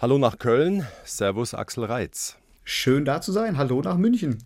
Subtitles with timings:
[0.00, 2.38] Hallo nach Köln, Servus Axel Reitz.
[2.64, 4.38] Schön da zu sein, hallo nach München.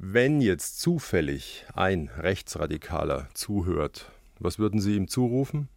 [0.00, 5.68] Wenn jetzt zufällig ein Rechtsradikaler zuhört, was würden Sie ihm zurufen?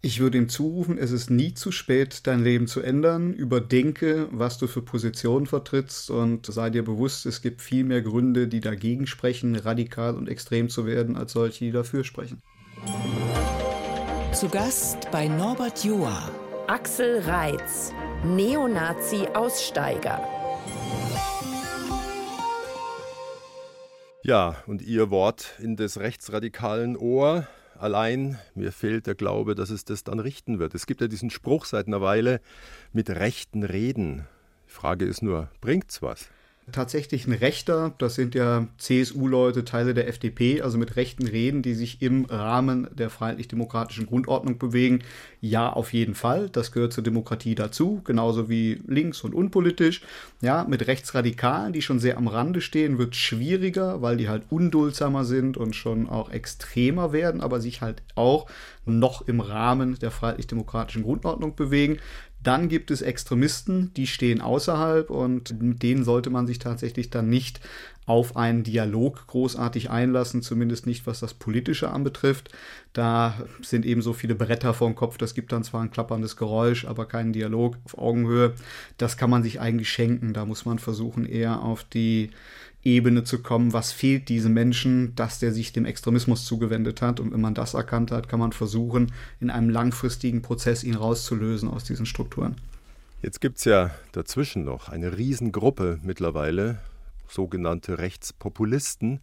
[0.00, 3.32] Ich würde ihm zurufen, es ist nie zu spät, dein Leben zu ändern.
[3.32, 8.46] Überdenke, was du für Positionen vertrittst und sei dir bewusst, es gibt viel mehr Gründe,
[8.46, 12.40] die dagegen sprechen, radikal und extrem zu werden, als solche, die dafür sprechen.
[14.32, 16.30] Zu Gast bei Norbert Joa.
[16.68, 17.94] Axel Reitz,
[18.24, 20.20] Neonazi-Aussteiger.
[24.24, 27.46] Ja, und Ihr Wort in des rechtsradikalen Ohr.
[27.78, 30.74] Allein mir fehlt der Glaube, dass es das dann richten wird.
[30.74, 32.40] Es gibt ja diesen Spruch seit einer Weile
[32.92, 34.26] mit rechten Reden.
[34.66, 36.28] Die Frage ist nur, bringt's was?
[36.72, 41.74] Tatsächlich ein Rechter, das sind ja CSU-Leute, Teile der FDP, also mit rechten Reden, die
[41.74, 45.00] sich im Rahmen der freiheitlich-demokratischen Grundordnung bewegen.
[45.40, 50.02] Ja, auf jeden Fall, das gehört zur Demokratie dazu, genauso wie links und unpolitisch.
[50.40, 55.24] Ja, mit Rechtsradikalen, die schon sehr am Rande stehen, wird schwieriger, weil die halt unduldsamer
[55.24, 58.46] sind und schon auch extremer werden, aber sich halt auch
[58.84, 61.98] noch im Rahmen der freiheitlich-demokratischen Grundordnung bewegen.
[62.42, 67.28] Dann gibt es Extremisten, die stehen außerhalb und mit denen sollte man sich tatsächlich dann
[67.28, 67.60] nicht
[68.08, 72.50] auf einen Dialog großartig einlassen, zumindest nicht was das Politische anbetrifft.
[72.94, 76.36] Da sind eben so viele Bretter vor dem Kopf, das gibt dann zwar ein klapperndes
[76.36, 78.54] Geräusch, aber keinen Dialog auf Augenhöhe.
[78.96, 80.32] Das kann man sich eigentlich schenken.
[80.32, 82.30] Da muss man versuchen, eher auf die
[82.82, 87.20] Ebene zu kommen, was fehlt diesem Menschen, dass der sich dem Extremismus zugewendet hat.
[87.20, 91.68] Und wenn man das erkannt hat, kann man versuchen, in einem langfristigen Prozess ihn rauszulösen
[91.68, 92.56] aus diesen Strukturen.
[93.20, 96.78] Jetzt gibt es ja dazwischen noch eine Riesengruppe mittlerweile,
[97.28, 99.20] sogenannte Rechtspopulisten.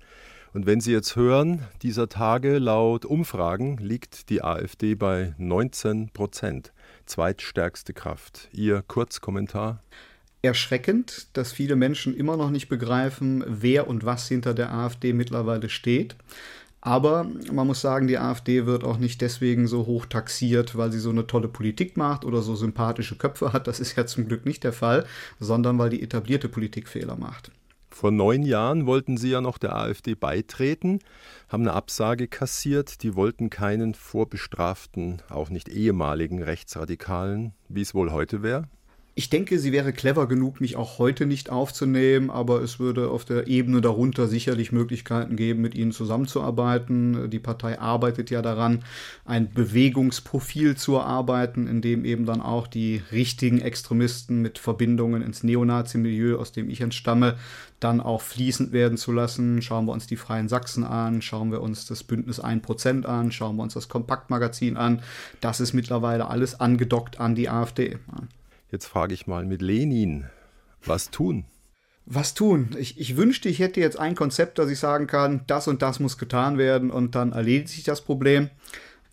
[0.53, 6.72] Und wenn Sie jetzt hören, dieser Tage laut Umfragen liegt die AfD bei 19 Prozent,
[7.06, 8.50] zweitstärkste Kraft.
[8.53, 9.84] Ihr Kurzkommentar?
[10.45, 15.69] erschreckend, dass viele Menschen immer noch nicht begreifen, wer und was hinter der AfD mittlerweile
[15.69, 16.16] steht.
[16.81, 21.00] Aber man muss sagen, die AfD wird auch nicht deswegen so hoch taxiert, weil sie
[21.00, 23.66] so eine tolle Politik macht oder so sympathische Köpfe hat.
[23.66, 25.06] Das ist ja zum Glück nicht der Fall,
[25.40, 27.52] sondern weil die etablierte Politik Fehler macht.
[27.95, 31.00] Vor neun Jahren wollten sie ja noch der AfD beitreten,
[31.47, 33.03] haben eine Absage kassiert.
[33.03, 38.67] Die wollten keinen vorbestraften, auch nicht ehemaligen Rechtsradikalen, wie es wohl heute wäre.
[39.18, 43.24] Ich denke, sie wäre clever genug, mich auch heute nicht aufzunehmen, aber es würde auf
[43.24, 47.30] der Ebene darunter sicherlich Möglichkeiten geben, mit ihnen zusammenzuarbeiten.
[47.30, 48.84] Die Partei arbeitet ja daran,
[49.24, 55.44] ein Bewegungsprofil zu erarbeiten, in dem eben dann auch die richtigen Extremisten mit Verbindungen ins
[55.44, 57.38] Neonazi-Milieu, aus dem ich entstamme,
[57.80, 59.62] dann auch fließend werden zu lassen.
[59.62, 63.56] Schauen wir uns die Freien Sachsen an, schauen wir uns das Bündnis 1% an, schauen
[63.56, 65.02] wir uns das Kompaktmagazin an.
[65.40, 67.97] Das ist mittlerweile alles angedockt an die AfD.
[68.75, 70.25] Jetzt frage ich mal mit Lenin,
[70.84, 71.46] was tun?
[72.06, 72.75] Was tun?
[72.78, 76.02] Ich, ich wünschte, ich hätte jetzt ein Konzept, dass ich sagen kann, das und das
[76.02, 78.50] muss getan werden und dann erledigt sich das Problem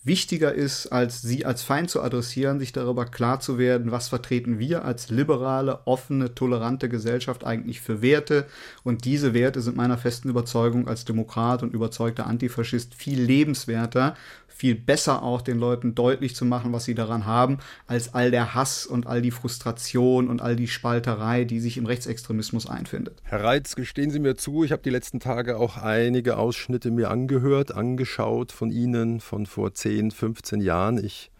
[0.05, 4.59] wichtiger ist, als sie als Feind zu adressieren, sich darüber klar zu werden, was vertreten
[4.59, 8.47] wir als liberale, offene, tolerante Gesellschaft eigentlich für Werte.
[8.83, 14.17] Und diese Werte sind meiner festen Überzeugung als Demokrat und überzeugter Antifaschist viel lebenswerter,
[14.63, 17.59] viel besser auch den Leuten deutlich zu machen, was sie daran haben,
[17.89, 21.87] als all der Hass und all die Frustration und all die Spalterei, die sich im
[21.87, 23.21] Rechtsextremismus einfindet.
[23.25, 27.11] Herr Reitz, gestehen Sie mir zu, ich habe die letzten Tage auch einige Ausschnitte mir
[27.11, 31.05] angehört, angeschaut von Ihnen von vor zehn 10, 15 Jahren.
[31.05, 31.33] Ich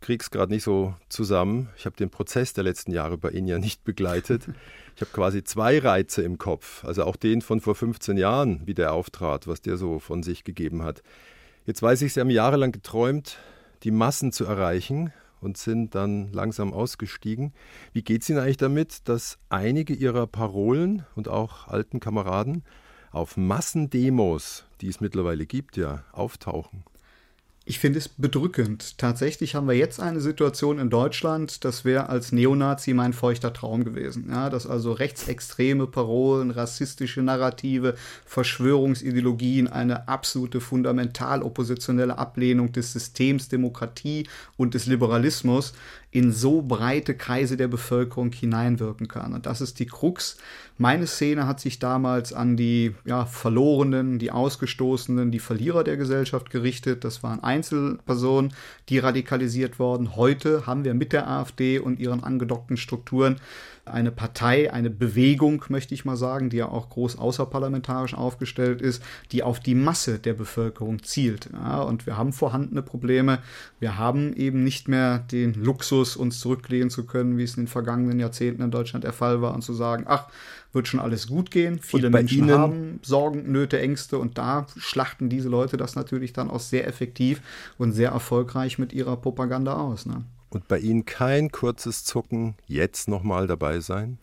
[0.00, 1.68] kriege es gerade nicht so zusammen.
[1.76, 4.48] Ich habe den Prozess der letzten Jahre bei Ihnen ja nicht begleitet.
[4.96, 6.84] Ich habe quasi zwei Reize im Kopf.
[6.84, 10.42] Also auch den von vor 15 Jahren, wie der auftrat, was der so von sich
[10.42, 11.04] gegeben hat.
[11.66, 13.38] Jetzt weiß ich, Sie haben jahrelang geträumt,
[13.82, 17.52] die Massen zu erreichen und sind dann langsam ausgestiegen.
[17.92, 22.62] Wie geht es Ihnen eigentlich damit, dass einige Ihrer Parolen und auch alten Kameraden
[23.10, 26.84] auf Massendemos, die es mittlerweile gibt, ja, auftauchen?
[27.68, 28.96] Ich finde es bedrückend.
[28.96, 33.82] Tatsächlich haben wir jetzt eine Situation in Deutschland, das wäre als Neonazi mein feuchter Traum
[33.82, 34.28] gewesen.
[34.30, 43.48] Ja, dass also rechtsextreme Parolen, rassistische Narrative, Verschwörungsideologien, eine absolute fundamental oppositionelle Ablehnung des Systems
[43.48, 45.72] Demokratie und des Liberalismus
[46.10, 49.34] in so breite Kreise der Bevölkerung hineinwirken kann.
[49.34, 50.38] Und das ist die Krux.
[50.78, 56.50] Meine Szene hat sich damals an die ja, Verlorenen, die Ausgestoßenen, die Verlierer der Gesellschaft
[56.50, 57.04] gerichtet.
[57.04, 58.52] Das waren Einzelpersonen,
[58.88, 60.16] die radikalisiert wurden.
[60.16, 63.36] Heute haben wir mit der AfD und ihren angedockten Strukturen
[63.86, 69.02] eine Partei, eine Bewegung, möchte ich mal sagen, die ja auch groß außerparlamentarisch aufgestellt ist,
[69.32, 71.48] die auf die Masse der Bevölkerung zielt.
[71.52, 73.38] Ja, und wir haben vorhandene Probleme.
[73.78, 77.68] Wir haben eben nicht mehr den Luxus, uns zurücklehnen zu können, wie es in den
[77.68, 80.26] vergangenen Jahrzehnten in Deutschland der Fall war, und zu sagen, ach,
[80.72, 81.78] wird schon alles gut gehen.
[81.80, 86.50] Viele Menschen Ihnen haben Sorgen, Nöte, Ängste und da schlachten diese Leute das natürlich dann
[86.50, 87.40] auch sehr effektiv
[87.78, 90.06] und sehr erfolgreich mit ihrer Propaganda aus.
[90.06, 90.24] Ne?
[90.56, 94.16] Und bei Ihnen kein kurzes Zucken, jetzt nochmal dabei sein?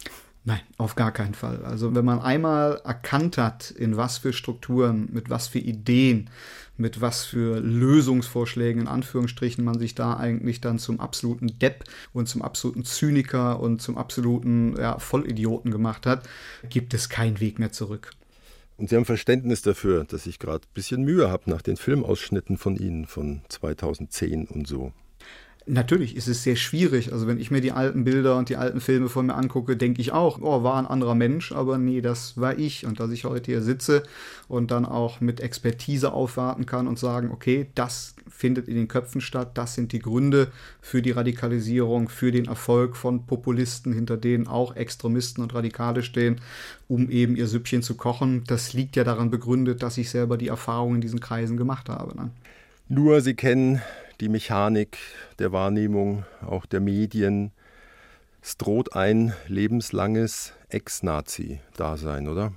[0.45, 1.63] Nein, auf gar keinen Fall.
[1.63, 6.31] Also wenn man einmal erkannt hat, in was für Strukturen, mit was für Ideen,
[6.75, 11.83] mit was für Lösungsvorschlägen in Anführungsstrichen man sich da eigentlich dann zum absoluten Depp
[12.13, 16.27] und zum absoluten Zyniker und zum absoluten ja, Vollidioten gemacht hat,
[16.68, 18.09] gibt es keinen Weg mehr zurück.
[18.77, 22.57] Und Sie haben Verständnis dafür, dass ich gerade ein bisschen Mühe habe nach den Filmausschnitten
[22.57, 24.94] von Ihnen von 2010 und so.
[25.65, 27.13] Natürlich ist es sehr schwierig.
[27.13, 30.01] Also wenn ich mir die alten Bilder und die alten Filme von mir angucke, denke
[30.01, 32.86] ich auch, oh, war ein anderer Mensch, aber nee, das war ich.
[32.86, 34.04] Und dass ich heute hier sitze
[34.50, 39.21] und dann auch mit Expertise aufwarten kann und sagen, okay, das findet in den Köpfen
[39.21, 40.51] statt, das sind die Gründe
[40.81, 46.42] für die Radikalisierung, für den Erfolg von Populisten, hinter denen auch Extremisten und Radikale stehen,
[46.89, 48.44] um eben ihr Süppchen zu kochen.
[48.48, 52.18] Das liegt ja daran begründet, dass ich selber die Erfahrung in diesen Kreisen gemacht habe.
[52.18, 52.31] Ne?
[52.89, 53.81] Nur Sie kennen
[54.19, 54.98] die Mechanik
[55.39, 57.51] der Wahrnehmung, auch der Medien.
[58.42, 62.54] Es droht ein lebenslanges Ex-Nazi-Dasein, oder?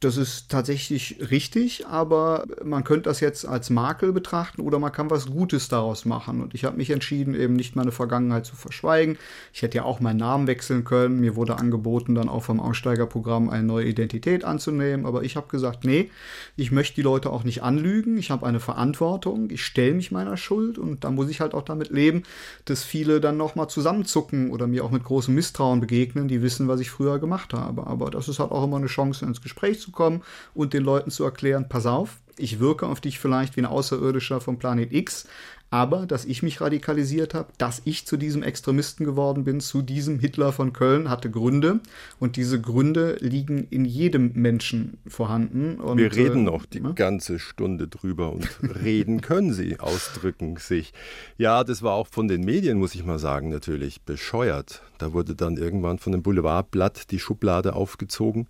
[0.00, 5.08] Das ist tatsächlich richtig, aber man könnte das jetzt als Makel betrachten oder man kann
[5.08, 6.42] was Gutes daraus machen.
[6.42, 9.16] Und ich habe mich entschieden, eben nicht meine Vergangenheit zu verschweigen.
[9.54, 11.20] Ich hätte ja auch meinen Namen wechseln können.
[11.20, 15.06] Mir wurde angeboten, dann auch vom Aussteigerprogramm eine neue Identität anzunehmen.
[15.06, 16.10] Aber ich habe gesagt, nee,
[16.56, 18.18] ich möchte die Leute auch nicht anlügen.
[18.18, 19.48] Ich habe eine Verantwortung.
[19.48, 22.24] Ich stelle mich meiner Schuld und da muss ich halt auch damit leben,
[22.66, 26.80] dass viele dann nochmal zusammenzucken oder mir auch mit großem Misstrauen begegnen, die wissen, was
[26.80, 27.86] ich früher gemacht habe.
[27.86, 30.22] Aber das ist halt auch immer eine Chance, ins Gespräch zu zu kommen
[30.54, 34.40] und den Leuten zu erklären, pass auf, ich wirke auf dich vielleicht wie ein Außerirdischer
[34.40, 35.26] vom Planet X,
[35.70, 40.20] aber dass ich mich radikalisiert habe, dass ich zu diesem Extremisten geworden bin, zu diesem
[40.20, 41.80] Hitler von Köln, hatte Gründe
[42.20, 45.80] und diese Gründe liegen in jedem Menschen vorhanden.
[45.80, 48.48] Und, Wir reden äh, noch die äh, ganze Stunde drüber und
[48.84, 50.92] reden können sie, ausdrücken sich.
[51.36, 54.82] Ja, das war auch von den Medien, muss ich mal sagen, natürlich bescheuert.
[54.98, 58.46] Da wurde dann irgendwann von dem Boulevardblatt die Schublade aufgezogen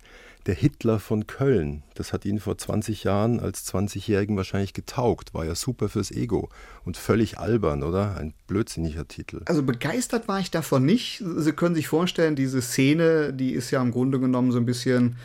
[0.47, 1.83] der Hitler von Köln.
[1.93, 5.33] Das hat ihn vor 20 Jahren als 20-Jährigen wahrscheinlich getaugt.
[5.33, 6.49] War ja super fürs Ego
[6.85, 8.15] und völlig albern, oder?
[8.17, 9.41] Ein blödsinniger Titel.
[9.45, 11.21] Also begeistert war ich davon nicht.
[11.37, 15.17] Sie können sich vorstellen, diese Szene, die ist ja im Grunde genommen so ein bisschen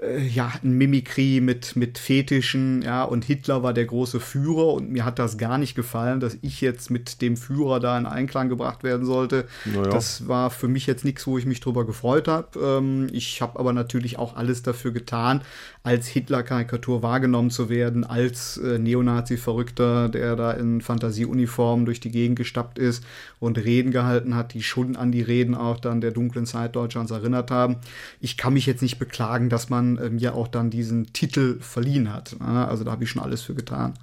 [0.00, 4.90] äh, ja, ein Mimikry mit, mit Fetischen, ja, und Hitler war der große Führer und
[4.90, 8.48] mir hat das gar nicht gefallen, dass ich jetzt mit dem Führer da in Einklang
[8.48, 9.46] gebracht werden sollte.
[9.64, 9.90] Naja.
[9.90, 12.58] Das war für mich jetzt nichts, wo ich mich drüber gefreut habe.
[12.58, 15.42] Ähm, ich habe aber natürlich auch alles dafür getan,
[15.84, 22.36] als Hitler-Karikatur wahrgenommen zu werden, als äh, Neonazi-Verrückter, der da in Fantasieuniformen durch die Gegend
[22.36, 23.04] gestappt ist
[23.40, 27.10] und Reden gehalten hat, die schon an die Reden auch dann der dunklen Zeit Deutschlands
[27.10, 27.78] erinnert haben.
[28.20, 32.12] Ich kann mich jetzt nicht beklagen, dass man äh, mir auch dann diesen Titel verliehen
[32.12, 32.36] hat.
[32.40, 33.94] Also da habe ich schon alles für getan.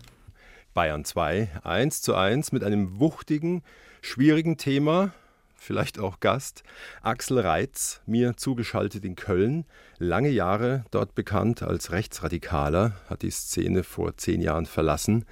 [0.74, 3.64] Bayern 2, 1 zu 1 mit einem wuchtigen,
[4.02, 5.14] schwierigen Thema,
[5.60, 6.64] vielleicht auch Gast,
[7.02, 9.66] Axel Reitz, mir zugeschaltet in Köln,
[9.98, 15.26] lange Jahre dort bekannt als Rechtsradikaler, hat die Szene vor zehn Jahren verlassen.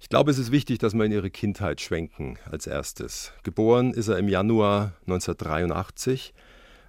[0.00, 3.32] Ich glaube, es ist wichtig, dass wir in ihre Kindheit schwenken als erstes.
[3.42, 6.34] Geboren ist er im Januar 1983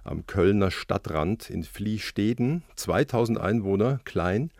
[0.04, 4.50] am Kölner Stadtrand in Fliehsteden, 2000 Einwohner, klein.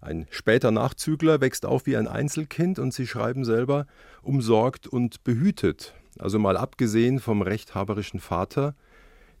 [0.00, 3.86] Ein später Nachzügler wächst auf wie ein Einzelkind und sie schreiben selber
[4.22, 5.94] umsorgt und behütet.
[6.18, 8.74] Also mal abgesehen vom rechthaberischen Vater,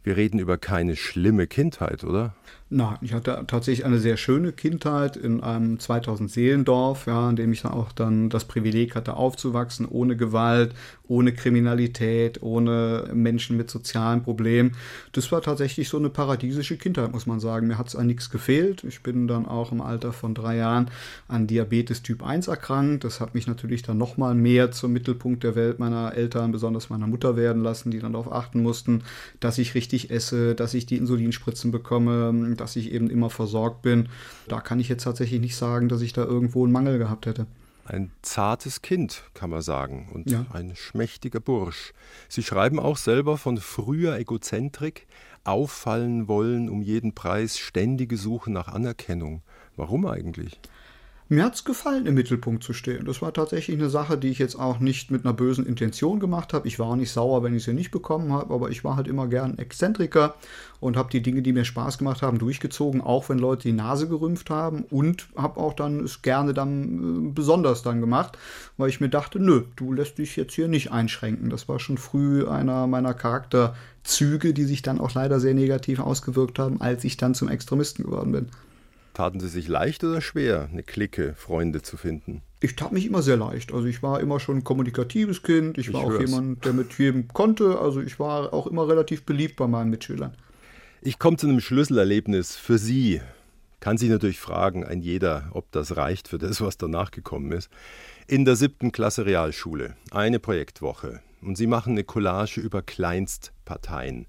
[0.02, 2.34] wir reden über keine schlimme Kindheit, oder?
[2.68, 7.52] Nein, ich hatte tatsächlich eine sehr schöne Kindheit in einem 2000 Seelendorf, ja, in dem
[7.52, 10.74] ich dann auch dann das Privileg hatte aufzuwachsen, ohne Gewalt,
[11.06, 14.72] ohne Kriminalität, ohne Menschen mit sozialen Problemen.
[15.12, 17.68] Das war tatsächlich so eine paradiesische Kindheit, muss man sagen.
[17.68, 18.82] Mir hat es an nichts gefehlt.
[18.82, 20.90] Ich bin dann auch im Alter von drei Jahren
[21.28, 23.04] an Diabetes Typ 1 erkrankt.
[23.04, 27.06] Das hat mich natürlich dann nochmal mehr zum Mittelpunkt der Welt meiner Eltern, besonders meiner
[27.06, 29.04] Mutter werden lassen, die dann darauf achten mussten,
[29.38, 34.08] dass ich richtig esse, dass ich die Insulinspritzen bekomme, dass ich eben immer versorgt bin.
[34.48, 37.46] Da kann ich jetzt tatsächlich nicht sagen, dass ich da irgendwo einen Mangel gehabt hätte.
[37.84, 40.44] Ein zartes Kind, kann man sagen, und ja.
[40.52, 41.92] ein schmächtiger Bursch.
[42.28, 45.06] Sie schreiben auch selber von früher Egozentrik,
[45.44, 49.42] auffallen wollen um jeden Preis, ständige Suche nach Anerkennung.
[49.76, 50.58] Warum eigentlich?
[51.28, 53.04] Mir hat es gefallen, im Mittelpunkt zu stehen.
[53.04, 56.52] Das war tatsächlich eine Sache, die ich jetzt auch nicht mit einer bösen Intention gemacht
[56.52, 56.68] habe.
[56.68, 59.08] Ich war auch nicht sauer, wenn ich sie nicht bekommen habe, aber ich war halt
[59.08, 60.36] immer gern Exzentriker
[60.78, 64.06] und habe die Dinge, die mir Spaß gemacht haben, durchgezogen, auch wenn Leute die Nase
[64.06, 68.38] gerümpft haben und habe auch dann es gerne dann äh, besonders dann gemacht,
[68.76, 71.50] weil ich mir dachte, nö, du lässt dich jetzt hier nicht einschränken.
[71.50, 76.60] Das war schon früh einer meiner Charakterzüge, die sich dann auch leider sehr negativ ausgewirkt
[76.60, 78.48] haben, als ich dann zum Extremisten geworden bin.
[79.16, 82.42] Taten Sie sich leicht oder schwer, eine Clique Freunde zu finden?
[82.60, 83.72] Ich tat mich immer sehr leicht.
[83.72, 85.78] Also ich war immer schon ein kommunikatives Kind.
[85.78, 86.30] Ich, ich war auch hör's.
[86.30, 87.78] jemand, der mit jedem konnte.
[87.78, 90.36] Also ich war auch immer relativ beliebt bei meinen Mitschülern.
[91.00, 93.22] Ich komme zu einem Schlüsselerlebnis für Sie.
[93.80, 97.70] Kann sich natürlich fragen, ein jeder, ob das reicht für das, was danach gekommen ist.
[98.26, 101.22] In der siebten Klasse Realschule, eine Projektwoche.
[101.40, 104.26] Und Sie machen eine Collage über Kleinstparteien.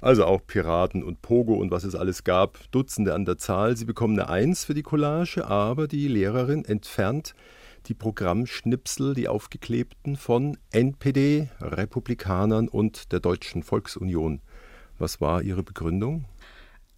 [0.00, 3.76] Also auch Piraten und Pogo und was es alles gab, Dutzende an der Zahl.
[3.76, 7.34] Sie bekommen eine Eins für die Collage, aber die Lehrerin entfernt
[7.86, 14.40] die Programmschnipsel, die aufgeklebten von NPD, Republikanern und der Deutschen Volksunion.
[14.98, 16.24] Was war Ihre Begründung?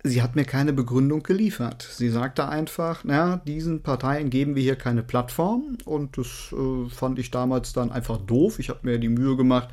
[0.04, 1.88] Sie hat mir keine Begründung geliefert.
[1.88, 7.20] Sie sagte einfach, na, diesen Parteien geben wir hier keine Plattform und das äh, fand
[7.20, 8.58] ich damals dann einfach doof.
[8.58, 9.68] Ich habe mir die Mühe gemacht,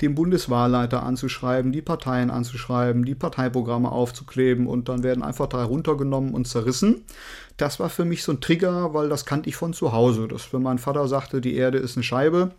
[0.00, 6.32] den Bundeswahlleiter anzuschreiben, die Parteien anzuschreiben, die Parteiprogramme aufzukleben und dann werden einfach drei runtergenommen
[6.32, 7.02] und zerrissen.
[7.58, 10.28] Das war für mich so ein Trigger, weil das kannte ich von zu Hause.
[10.28, 12.52] Dass wenn mein Vater sagte, die Erde ist eine Scheibe,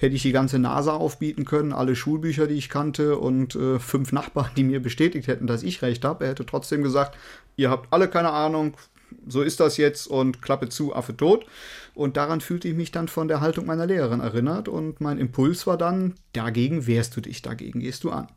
[0.00, 4.12] hätte ich die ganze NASA aufbieten können, alle Schulbücher, die ich kannte und äh, fünf
[4.12, 6.24] Nachbarn, die mir bestätigt hätten, dass ich recht habe.
[6.24, 7.16] Er hätte trotzdem gesagt,
[7.56, 8.74] ihr habt alle keine Ahnung,
[9.26, 11.44] so ist das jetzt und Klappe zu, Affe tot.
[11.94, 15.66] Und daran fühlte ich mich dann von der Haltung meiner Lehrerin erinnert und mein Impuls
[15.66, 18.28] war dann, dagegen wehrst du dich, dagegen gehst du an.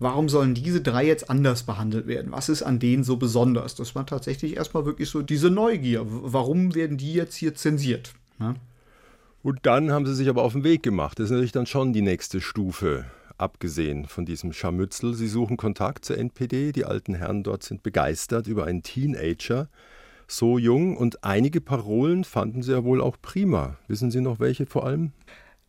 [0.00, 2.32] Warum sollen diese drei jetzt anders behandelt werden?
[2.32, 3.76] Was ist an denen so besonders?
[3.76, 6.02] Das war tatsächlich erstmal wirklich so diese Neugier.
[6.04, 8.12] Warum werden die jetzt hier zensiert?
[8.40, 8.56] Ja?
[9.42, 11.18] Und dann haben sie sich aber auf den Weg gemacht.
[11.18, 13.06] Das ist natürlich dann schon die nächste Stufe,
[13.38, 15.14] abgesehen von diesem Scharmützel.
[15.14, 16.70] Sie suchen Kontakt zur NPD.
[16.70, 19.68] Die alten Herren dort sind begeistert über einen Teenager,
[20.28, 20.96] so jung.
[20.96, 23.78] Und einige Parolen fanden sie ja wohl auch prima.
[23.88, 25.10] Wissen Sie noch welche vor allem?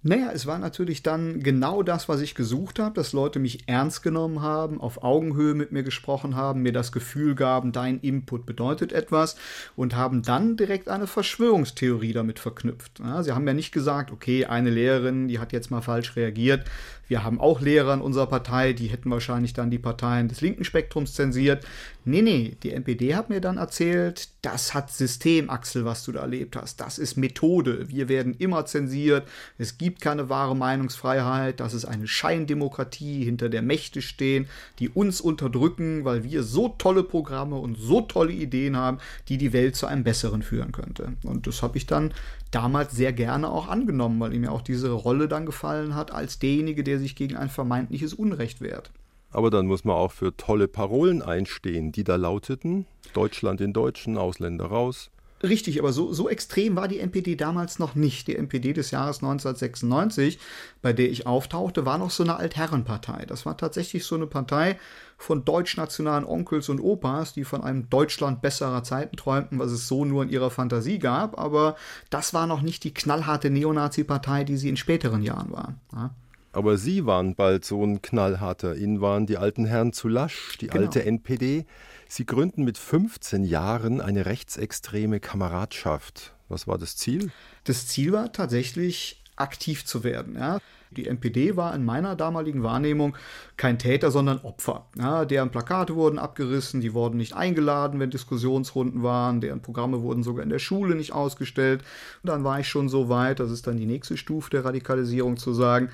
[0.05, 4.03] Naja, es war natürlich dann genau das, was ich gesucht habe, dass Leute mich ernst
[4.03, 8.91] genommen haben, auf Augenhöhe mit mir gesprochen haben, mir das Gefühl gaben, dein Input bedeutet
[8.91, 9.37] etwas
[9.77, 12.99] und haben dann direkt eine Verschwörungstheorie damit verknüpft.
[12.99, 16.65] Ja, sie haben ja nicht gesagt, okay, eine Lehrerin, die hat jetzt mal falsch reagiert,
[17.07, 20.63] wir haben auch Lehrer in unserer Partei, die hätten wahrscheinlich dann die Parteien des linken
[20.63, 21.65] Spektrums zensiert.
[22.05, 26.21] Nee, nee, die NPD hat mir dann erzählt, das hat System, Axel, was du da
[26.21, 26.81] erlebt hast.
[26.81, 27.89] Das ist Methode.
[27.89, 29.27] Wir werden immer zensiert.
[29.57, 31.59] Es gibt keine wahre Meinungsfreiheit.
[31.59, 34.47] Das ist eine Scheindemokratie, hinter der Mächte stehen,
[34.79, 38.97] die uns unterdrücken, weil wir so tolle Programme und so tolle Ideen haben,
[39.29, 41.13] die die Welt zu einem besseren führen könnte.
[41.23, 42.13] Und das habe ich dann
[42.53, 46.39] damals sehr gerne auch angenommen, weil ihm ja auch diese Rolle dann gefallen hat, als
[46.39, 48.91] derjenige, der sich gegen ein vermeintliches Unrecht wehrt.
[49.31, 54.17] Aber dann muss man auch für tolle Parolen einstehen, die da lauteten: Deutschland in Deutschen,
[54.17, 55.11] Ausländer raus.
[55.43, 58.29] Richtig, aber so, so extrem war die NPD damals noch nicht.
[58.29, 60.39] Die NPD des Jahres 1996,
[60.81, 63.25] bei der ich auftauchte, war noch so eine Altherrenpartei.
[63.25, 64.79] Das war tatsächlich so eine Partei
[65.17, 70.05] von deutschnationalen Onkels und Opas, die von einem Deutschland besserer Zeiten träumten, was es so
[70.05, 71.37] nur in ihrer Fantasie gab.
[71.37, 71.75] Aber
[72.09, 75.75] das war noch nicht die knallharte Neonazi-Partei, die sie in späteren Jahren war.
[75.91, 76.15] Ja.
[76.53, 78.75] Aber Sie waren bald so ein knallharter.
[78.75, 80.83] Ihnen waren die alten Herren zu lasch, die genau.
[80.83, 81.65] alte NPD.
[82.07, 86.33] Sie gründen mit 15 Jahren eine rechtsextreme Kameradschaft.
[86.49, 87.31] Was war das Ziel?
[87.63, 90.35] Das Ziel war tatsächlich aktiv zu werden.
[90.35, 90.59] Ja.
[90.91, 93.17] Die NPD war in meiner damaligen Wahrnehmung
[93.57, 94.85] kein Täter, sondern Opfer.
[94.95, 100.23] Ja, deren Plakate wurden abgerissen, die wurden nicht eingeladen, wenn Diskussionsrunden waren, deren Programme wurden
[100.23, 101.83] sogar in der Schule nicht ausgestellt.
[102.21, 105.37] Und dann war ich schon so weit, das ist dann die nächste Stufe der Radikalisierung
[105.37, 105.89] zu sagen,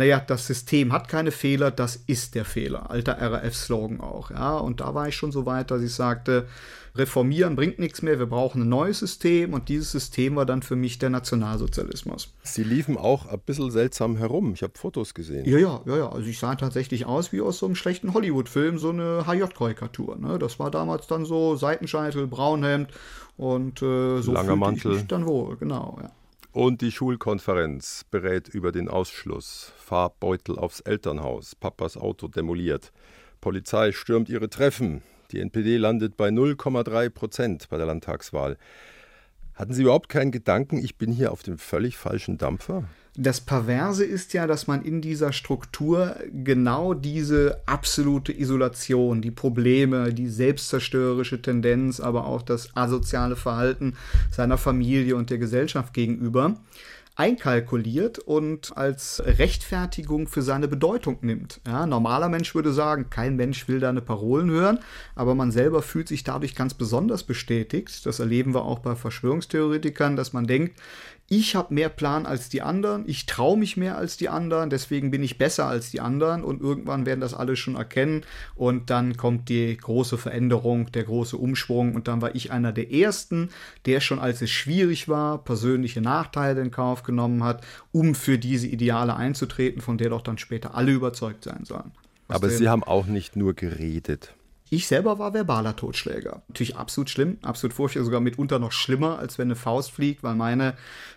[0.00, 2.90] naja, das System hat keine Fehler, das ist der Fehler.
[2.90, 4.56] Alter RAF-Slogan auch, ja.
[4.56, 6.46] Und da war ich schon so weit, dass ich sagte,
[6.96, 10.74] reformieren bringt nichts mehr, wir brauchen ein neues System und dieses System war dann für
[10.74, 12.32] mich der Nationalsozialismus.
[12.42, 15.46] Sie liefen auch ein bisschen seltsam herum, ich habe Fotos gesehen.
[15.46, 16.08] Ja, ja, ja, ja.
[16.08, 20.16] Also ich sah tatsächlich aus wie aus so einem schlechten Hollywood-Film, so eine HJ-Karikatur.
[20.16, 20.38] Ne?
[20.38, 22.88] Das war damals dann so Seitenscheitel, Braunhemd
[23.36, 24.92] und äh, so Langer Mantel.
[24.92, 26.10] ich mich dann wohl, genau, ja.
[26.52, 29.72] Und die Schulkonferenz berät über den Ausschluss.
[29.76, 31.54] Farbbeutel aufs Elternhaus.
[31.54, 32.92] Papas Auto demoliert.
[33.40, 35.02] Polizei stürmt ihre Treffen.
[35.30, 38.56] Die NPD landet bei 0,3 Prozent bei der Landtagswahl.
[39.54, 42.82] Hatten Sie überhaupt keinen Gedanken, ich bin hier auf dem völlig falschen Dampfer?
[43.16, 50.14] Das Perverse ist ja, dass man in dieser Struktur genau diese absolute Isolation, die Probleme,
[50.14, 53.96] die selbstzerstörerische Tendenz, aber auch das asoziale Verhalten
[54.30, 56.56] seiner Familie und der Gesellschaft gegenüber
[57.16, 61.60] einkalkuliert und als Rechtfertigung für seine Bedeutung nimmt.
[61.66, 64.78] Ja, normaler Mensch würde sagen, kein Mensch will deine Parolen hören,
[65.14, 68.06] aber man selber fühlt sich dadurch ganz besonders bestätigt.
[68.06, 70.80] Das erleben wir auch bei Verschwörungstheoretikern, dass man denkt,
[71.32, 75.12] ich habe mehr Plan als die anderen, ich traue mich mehr als die anderen, deswegen
[75.12, 76.42] bin ich besser als die anderen.
[76.42, 78.24] Und irgendwann werden das alle schon erkennen.
[78.56, 81.94] Und dann kommt die große Veränderung, der große Umschwung.
[81.94, 83.50] Und dann war ich einer der ersten,
[83.86, 88.66] der schon als es schwierig war, persönliche Nachteile in Kauf genommen hat, um für diese
[88.66, 91.92] Ideale einzutreten, von der doch dann später alle überzeugt sein sollen.
[92.26, 94.34] Was Aber Sie haben auch nicht nur geredet.
[94.72, 96.42] Ich selber war verbaler Totschläger.
[96.46, 100.36] Natürlich absolut schlimm, absolut furchtbar, sogar mitunter noch schlimmer, als wenn eine Faust fliegt, weil
[100.36, 100.74] meine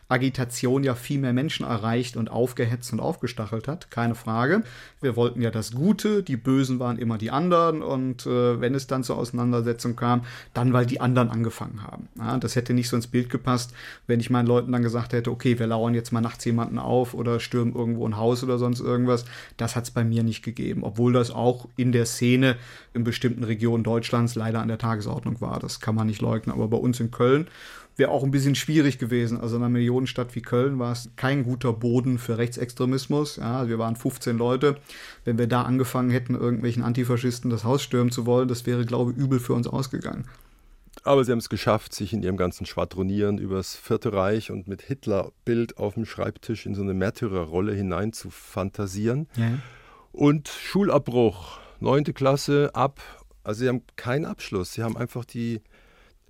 [0.10, 4.64] Agitation ja viel mehr Menschen erreicht und aufgehetzt und aufgestachelt hat, keine Frage.
[5.02, 8.88] Wir wollten ja das Gute, die Bösen waren immer die anderen und äh, wenn es
[8.88, 12.10] dann zur Auseinandersetzung kam, dann weil die anderen angefangen haben.
[12.18, 13.74] Ja, das hätte nicht so ins Bild gepasst,
[14.08, 17.14] wenn ich meinen Leuten dann gesagt hätte, okay, wir lauern jetzt mal nachts jemanden auf
[17.14, 19.26] oder stürmen irgendwo ein Haus oder sonst irgendwas.
[19.58, 22.58] Das hat es bei mir nicht gegeben, obwohl das auch in der Szene
[22.94, 25.60] in bestimmten Regionen Deutschlands leider an der Tagesordnung war.
[25.60, 27.48] Das kann man nicht leugnen, aber bei uns in Köln
[27.96, 29.40] wäre auch ein bisschen schwierig gewesen.
[29.40, 33.38] Also in einer Millionenstadt wie Köln war es kein guter Boden für Rechtsextremismus.
[33.38, 34.78] Ja, wir waren 15 Leute.
[35.26, 39.12] Wenn wir da angefangen hätten, irgendwelchen Antifaschisten das Haus stürmen zu wollen, das wäre, glaube
[39.12, 40.26] ich, übel für uns ausgegangen.
[41.04, 44.82] Aber sie haben es geschafft, sich in ihrem ganzen Schwadronieren übers Vierte Reich und mit
[44.82, 49.28] Hitler-Bild auf dem Schreibtisch in so eine Märtyrerrolle hinein zu fantasieren.
[49.36, 49.58] Ja.
[50.12, 53.02] Und Schulabbruch, neunte Klasse ab.
[53.44, 54.74] Also sie haben keinen Abschluss.
[54.74, 55.62] Sie haben einfach die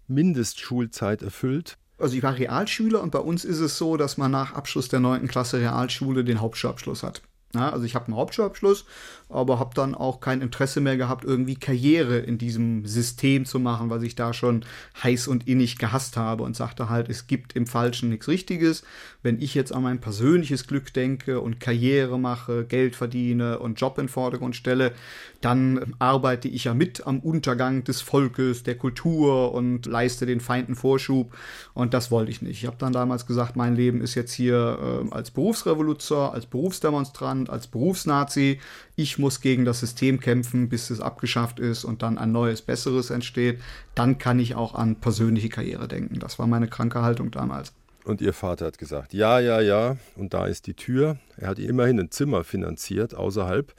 [0.08, 1.78] Mindestschulzeit erfüllt.
[1.98, 5.00] Also ich war Realschüler und bei uns ist es so, dass man nach Abschluss der
[5.00, 5.28] 9.
[5.28, 7.22] Klasse Realschule den Hauptschulabschluss hat.
[7.56, 8.86] Ja, also ich habe einen Hauptschulabschluss,
[9.30, 13.90] aber habe dann auch kein Interesse mehr gehabt, irgendwie Karriere in diesem System zu machen,
[13.90, 14.66] was ich da schon
[15.04, 18.84] heiß und innig gehasst habe und sagte halt, es gibt im Falschen nichts Richtiges.
[19.22, 23.98] Wenn ich jetzt an mein persönliches Glück denke und Karriere mache, Geld verdiene und Job
[23.98, 24.94] in Vordergrund stelle,
[25.42, 30.76] dann arbeite ich ja mit am Untergang des Volkes, der Kultur und leiste den Feinden
[30.76, 31.36] Vorschub.
[31.74, 32.62] Und das wollte ich nicht.
[32.62, 37.50] Ich habe dann damals gesagt, mein Leben ist jetzt hier äh, als Berufsrevoluzer, als Berufsdemonstrant,
[37.50, 38.60] als Berufsnazi.
[38.96, 43.10] Ich muss gegen das System kämpfen, bis es abgeschafft ist und dann ein neues, besseres
[43.10, 43.60] entsteht.
[43.96, 46.20] Dann kann ich auch an persönliche Karriere denken.
[46.20, 47.74] Das war meine kranke Haltung damals.
[48.06, 51.18] Und ihr Vater hat gesagt, ja, ja, ja, und da ist die Tür.
[51.38, 53.74] Er hat immerhin ein Zimmer finanziert außerhalb.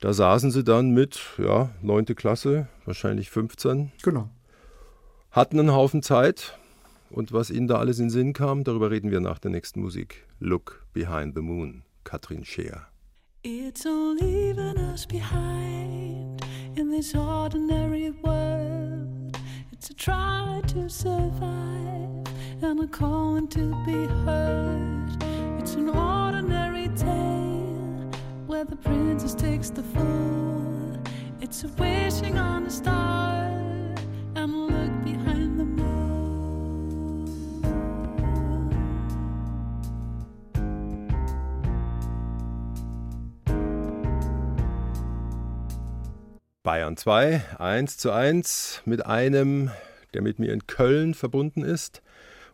[0.00, 3.90] Da saßen sie dann mit, ja, neunte Klasse, wahrscheinlich 15.
[4.02, 4.28] Genau.
[5.32, 6.56] Hatten einen Haufen Zeit.
[7.10, 9.80] Und was ihnen da alles in den Sinn kam, darüber reden wir nach der nächsten
[9.80, 10.26] Musik.
[10.40, 12.86] Look Behind the Moon, Katrin Scheer.
[13.44, 19.38] It's all leaving us behind in this ordinary world.
[19.70, 22.26] It's a try to survive
[22.60, 25.22] and a calling to be heard.
[25.60, 28.10] It's an ordinary tale
[28.48, 30.98] where the princess takes the fall.
[31.40, 33.48] It's a wishing on a star
[46.68, 49.70] Bayern 2, 1 zu 1 mit einem,
[50.12, 52.02] der mit mir in Köln verbunden ist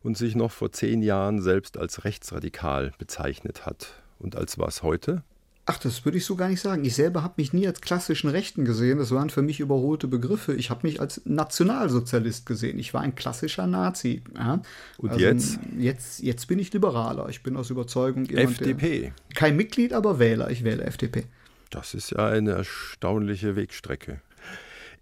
[0.04, 3.88] und sich noch vor zehn Jahren selbst als rechtsradikal bezeichnet hat.
[4.20, 5.24] Und als was heute?
[5.66, 6.84] Ach, das würde ich so gar nicht sagen.
[6.84, 8.98] Ich selber habe mich nie als klassischen Rechten gesehen.
[8.98, 10.54] Das waren für mich überholte Begriffe.
[10.54, 12.78] Ich habe mich als Nationalsozialist gesehen.
[12.78, 14.22] Ich war ein klassischer Nazi.
[14.36, 14.62] Ja?
[14.98, 15.58] Und also, jetzt?
[15.76, 16.22] jetzt?
[16.22, 17.30] Jetzt bin ich Liberaler.
[17.30, 19.12] Ich bin aus Überzeugung jemand, FDP.
[19.34, 20.52] kein Mitglied, aber Wähler.
[20.52, 21.24] Ich wähle FDP.
[21.74, 24.20] Das ist ja eine erstaunliche Wegstrecke.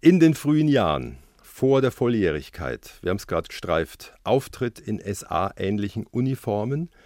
[0.01, 6.07] In den frühen Jahren, vor der Volljährigkeit, wir haben es gerade gestreift, Auftritt in SA-ähnlichen
[6.07, 6.89] Uniformen–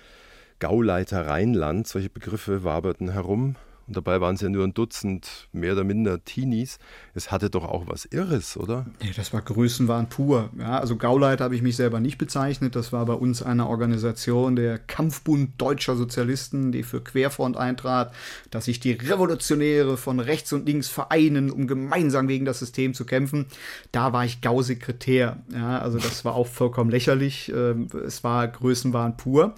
[0.59, 3.57] Gauleiter Rheinland, solche Begriffe waberten herum.
[3.87, 6.77] Und dabei waren es ja nur ein Dutzend mehr oder minder Teenies.
[7.13, 8.85] Es hatte doch auch was Irres, oder?
[9.01, 10.49] Ja, das war Größenwahn pur.
[10.59, 12.75] Ja, also Gauleiter habe ich mich selber nicht bezeichnet.
[12.75, 18.13] Das war bei uns eine Organisation der Kampfbund deutscher Sozialisten, die für Querfront eintrat,
[18.51, 23.05] dass sich die Revolutionäre von rechts und links vereinen, um gemeinsam gegen das System zu
[23.05, 23.45] kämpfen.
[23.93, 25.37] Da war ich Gausekretär.
[25.53, 27.51] Ja, also das war auch vollkommen lächerlich.
[27.55, 29.55] Ähm, es war Größenwahn pur.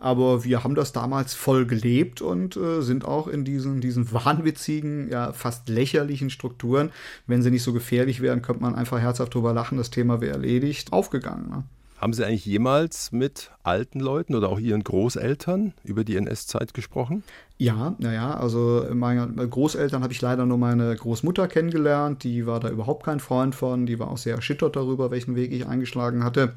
[0.00, 5.10] Aber wir haben das damals voll gelebt und äh, sind auch in diesen, diesen wahnwitzigen,
[5.10, 6.90] ja, fast lächerlichen Strukturen,
[7.26, 10.32] wenn sie nicht so gefährlich wären, könnte man einfach herzhaft drüber lachen, das Thema wäre
[10.32, 11.50] erledigt, aufgegangen.
[11.50, 11.64] Ne?
[11.98, 17.22] Haben Sie eigentlich jemals mit alten Leuten oder auch Ihren Großeltern über die NS-Zeit gesprochen?
[17.58, 22.24] Ja, naja, also meine Großeltern habe ich leider nur meine Großmutter kennengelernt.
[22.24, 23.84] Die war da überhaupt kein Freund von.
[23.84, 26.54] Die war auch sehr erschüttert darüber, welchen Weg ich eingeschlagen hatte.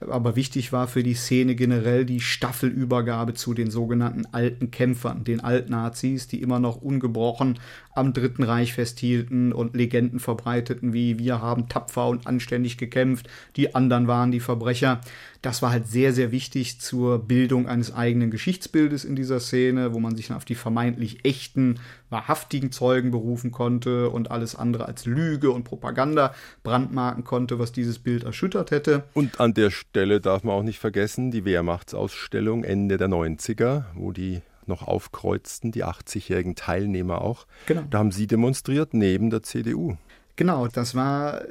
[0.00, 5.40] Aber wichtig war für die Szene generell die Staffelübergabe zu den sogenannten alten Kämpfern, den
[5.40, 7.58] Altnazis, die immer noch ungebrochen
[7.94, 13.74] am Dritten Reich festhielten und Legenden verbreiteten wie wir haben tapfer und anständig gekämpft, die
[13.74, 15.00] anderen waren die Verbrecher.
[15.42, 19.98] Das war halt sehr, sehr wichtig zur Bildung eines eigenen Geschichtsbildes in dieser Szene, wo
[19.98, 25.06] man sich dann auf die vermeintlich echten, wahrhaftigen Zeugen berufen konnte und alles andere als
[25.06, 29.04] Lüge und Propaganda brandmarken konnte, was dieses Bild erschüttert hätte.
[29.14, 34.12] Und an der Stelle darf man auch nicht vergessen, die Wehrmachtsausstellung Ende der 90er, wo
[34.12, 37.46] die noch aufkreuzten, die 80-jährigen Teilnehmer auch.
[37.66, 37.82] Genau.
[37.90, 39.96] Da haben Sie demonstriert neben der CDU.
[40.40, 41.42] Genau, das war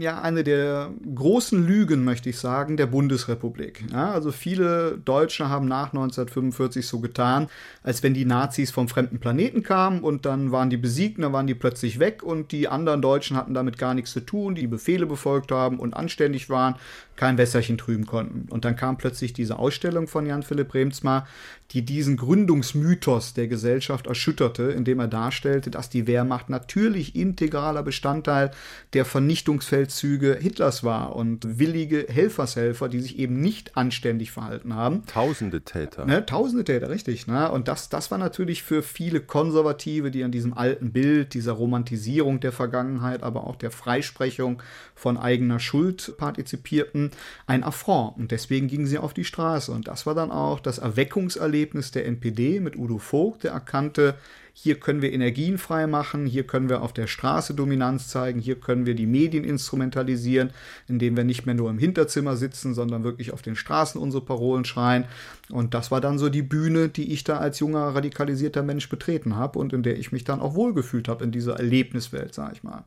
[0.00, 3.84] ja eine der großen Lügen, möchte ich sagen, der Bundesrepublik.
[3.92, 7.46] Ja, also viele Deutsche haben nach 1945 so getan,
[7.84, 11.46] als wenn die Nazis vom fremden Planeten kamen und dann waren die besiegt, dann waren
[11.46, 15.06] die plötzlich weg und die anderen Deutschen hatten damit gar nichts zu tun, die Befehle
[15.06, 16.74] befolgt haben und anständig waren,
[17.22, 18.50] kein Wässerchen trüben konnten.
[18.50, 21.28] Und dann kam plötzlich diese Ausstellung von Jan Philipp Remsmar,
[21.70, 28.50] die diesen Gründungsmythos der Gesellschaft erschütterte, indem er darstellte, dass die Wehrmacht natürlich integraler Bestandteil
[28.92, 35.06] der Vernichtungsfeldzüge Hitlers war und willige Helfershelfer, die sich eben nicht anständig verhalten haben.
[35.06, 36.04] Tausende Täter.
[36.04, 37.28] Ne, tausende Täter, richtig.
[37.28, 37.50] Ne?
[37.52, 42.40] Und das, das war natürlich für viele Konservative, die an diesem alten Bild, dieser Romantisierung
[42.40, 44.60] der Vergangenheit, aber auch der Freisprechung
[44.96, 47.11] von eigener Schuld partizipierten,
[47.46, 48.16] ein Affront.
[48.16, 49.72] Und deswegen gingen sie auf die Straße.
[49.72, 54.14] Und das war dann auch das Erweckungserlebnis der NPD mit Udo Vogt, der erkannte,
[54.54, 58.84] hier können wir Energien freimachen, hier können wir auf der Straße Dominanz zeigen, hier können
[58.84, 60.50] wir die Medien instrumentalisieren,
[60.88, 64.64] indem wir nicht mehr nur im Hinterzimmer sitzen, sondern wirklich auf den Straßen unsere Parolen
[64.64, 65.06] schreien.
[65.50, 69.36] Und das war dann so die Bühne, die ich da als junger, radikalisierter Mensch betreten
[69.36, 72.62] habe und in der ich mich dann auch wohlgefühlt habe in dieser Erlebniswelt, sag ich
[72.62, 72.84] mal.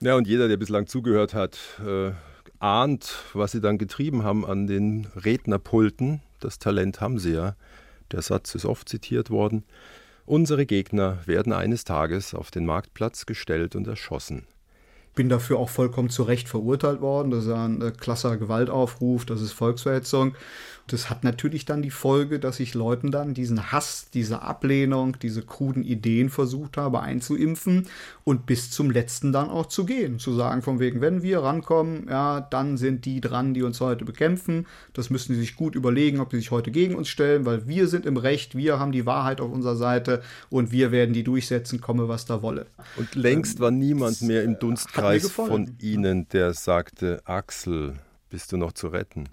[0.00, 2.12] Ja, und jeder, der bislang zugehört hat, äh,
[2.60, 6.20] ahnt, was sie dann getrieben haben an den Rednerpulten.
[6.40, 7.56] Das Talent haben sie ja.
[8.12, 9.64] Der Satz ist oft zitiert worden.
[10.24, 14.46] Unsere Gegner werden eines Tages auf den Marktplatz gestellt und erschossen.
[15.14, 17.30] Bin dafür auch vollkommen zu Recht verurteilt worden.
[17.30, 20.34] Das ist ein äh, klasser Gewaltaufruf, das ist Volksverhetzung.
[20.88, 25.42] Das hat natürlich dann die Folge, dass ich Leuten dann diesen Hass, diese Ablehnung, diese
[25.42, 27.86] kruden Ideen versucht habe einzuimpfen
[28.24, 30.18] und bis zum letzten dann auch zu gehen.
[30.18, 34.04] Zu sagen, von wegen, wenn wir rankommen, ja, dann sind die dran, die uns heute
[34.04, 34.66] bekämpfen.
[34.94, 37.86] Das müssen sie sich gut überlegen, ob sie sich heute gegen uns stellen, weil wir
[37.86, 41.80] sind im Recht, wir haben die Wahrheit auf unserer Seite und wir werden die durchsetzen,
[41.80, 42.66] komme was da wolle.
[42.96, 47.94] Und längst ähm, war niemand mehr im Dunstkreis von Ihnen, der sagte, Axel,
[48.30, 49.28] bist du noch zu retten?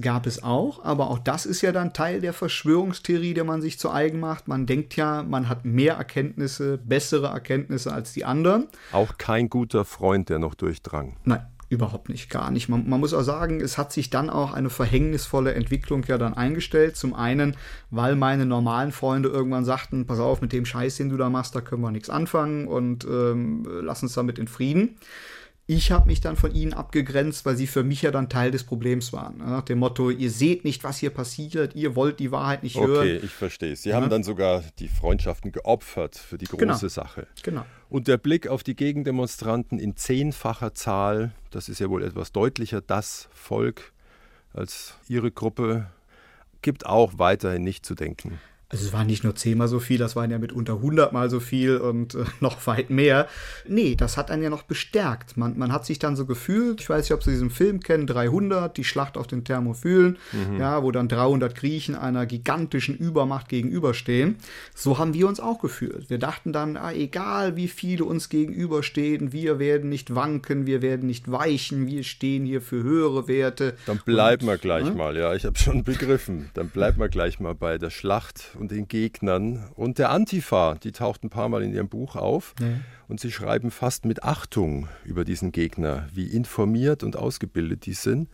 [0.00, 3.78] Gab es auch, aber auch das ist ja dann Teil der Verschwörungstheorie, der man sich
[3.78, 4.48] zu eigen macht.
[4.48, 8.68] Man denkt ja, man hat mehr Erkenntnisse, bessere Erkenntnisse als die anderen.
[8.92, 11.16] Auch kein guter Freund, der noch durchdrang.
[11.24, 12.68] Nein, überhaupt nicht, gar nicht.
[12.68, 16.34] Man, man, muss auch sagen, es hat sich dann auch eine verhängnisvolle Entwicklung ja dann
[16.34, 16.96] eingestellt.
[16.96, 17.56] Zum einen,
[17.90, 21.54] weil meine normalen Freunde irgendwann sagten, pass auf, mit dem Scheiß, den du da machst,
[21.54, 24.96] da können wir nichts anfangen und ähm, lass uns damit in Frieden.
[25.66, 28.64] Ich habe mich dann von ihnen abgegrenzt, weil sie für mich ja dann Teil des
[28.64, 29.38] Problems waren.
[29.38, 32.98] Nach dem Motto, ihr seht nicht, was hier passiert, ihr wollt die Wahrheit nicht hören.
[32.98, 33.74] Okay, ich verstehe.
[33.74, 33.96] Sie ja.
[33.96, 36.76] haben dann sogar die Freundschaften geopfert für die große genau.
[36.76, 37.26] Sache.
[37.42, 37.64] Genau.
[37.88, 42.82] Und der Blick auf die Gegendemonstranten in zehnfacher Zahl, das ist ja wohl etwas deutlicher,
[42.82, 43.92] das Volk
[44.52, 45.86] als ihre Gruppe,
[46.60, 48.38] gibt auch weiterhin nicht zu denken.
[48.74, 51.76] Also es war nicht nur zehnmal so viel, das waren ja mitunter hundertmal so viel
[51.76, 53.28] und äh, noch weit mehr.
[53.68, 55.36] Nee, das hat einen ja noch bestärkt.
[55.36, 58.08] Man, man hat sich dann so gefühlt, ich weiß nicht, ob Sie diesen Film kennen,
[58.08, 60.58] 300, die Schlacht auf den Thermophylen, mhm.
[60.58, 64.38] ja, wo dann 300 Griechen einer gigantischen Übermacht gegenüberstehen.
[64.74, 66.10] So haben wir uns auch gefühlt.
[66.10, 71.06] Wir dachten dann, ah, egal wie viele uns gegenüberstehen, wir werden nicht wanken, wir werden
[71.06, 73.76] nicht weichen, wir stehen hier für höhere Werte.
[73.86, 74.90] Dann bleiben wir gleich äh?
[74.90, 76.50] mal, ja, ich habe schon begriffen.
[76.54, 80.92] Dann bleiben wir gleich mal bei der Schlacht und den Gegnern und der Antifa, die
[80.92, 82.68] taucht ein paar Mal in ihrem Buch auf ja.
[83.08, 88.30] und sie schreiben fast mit Achtung über diesen Gegner, wie informiert und ausgebildet die sind,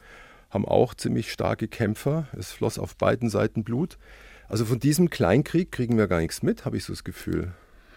[0.48, 3.98] haben auch ziemlich starke Kämpfer, es floss auf beiden Seiten Blut.
[4.48, 7.52] Also von diesem Kleinkrieg kriegen wir gar nichts mit, habe ich so das Gefühl.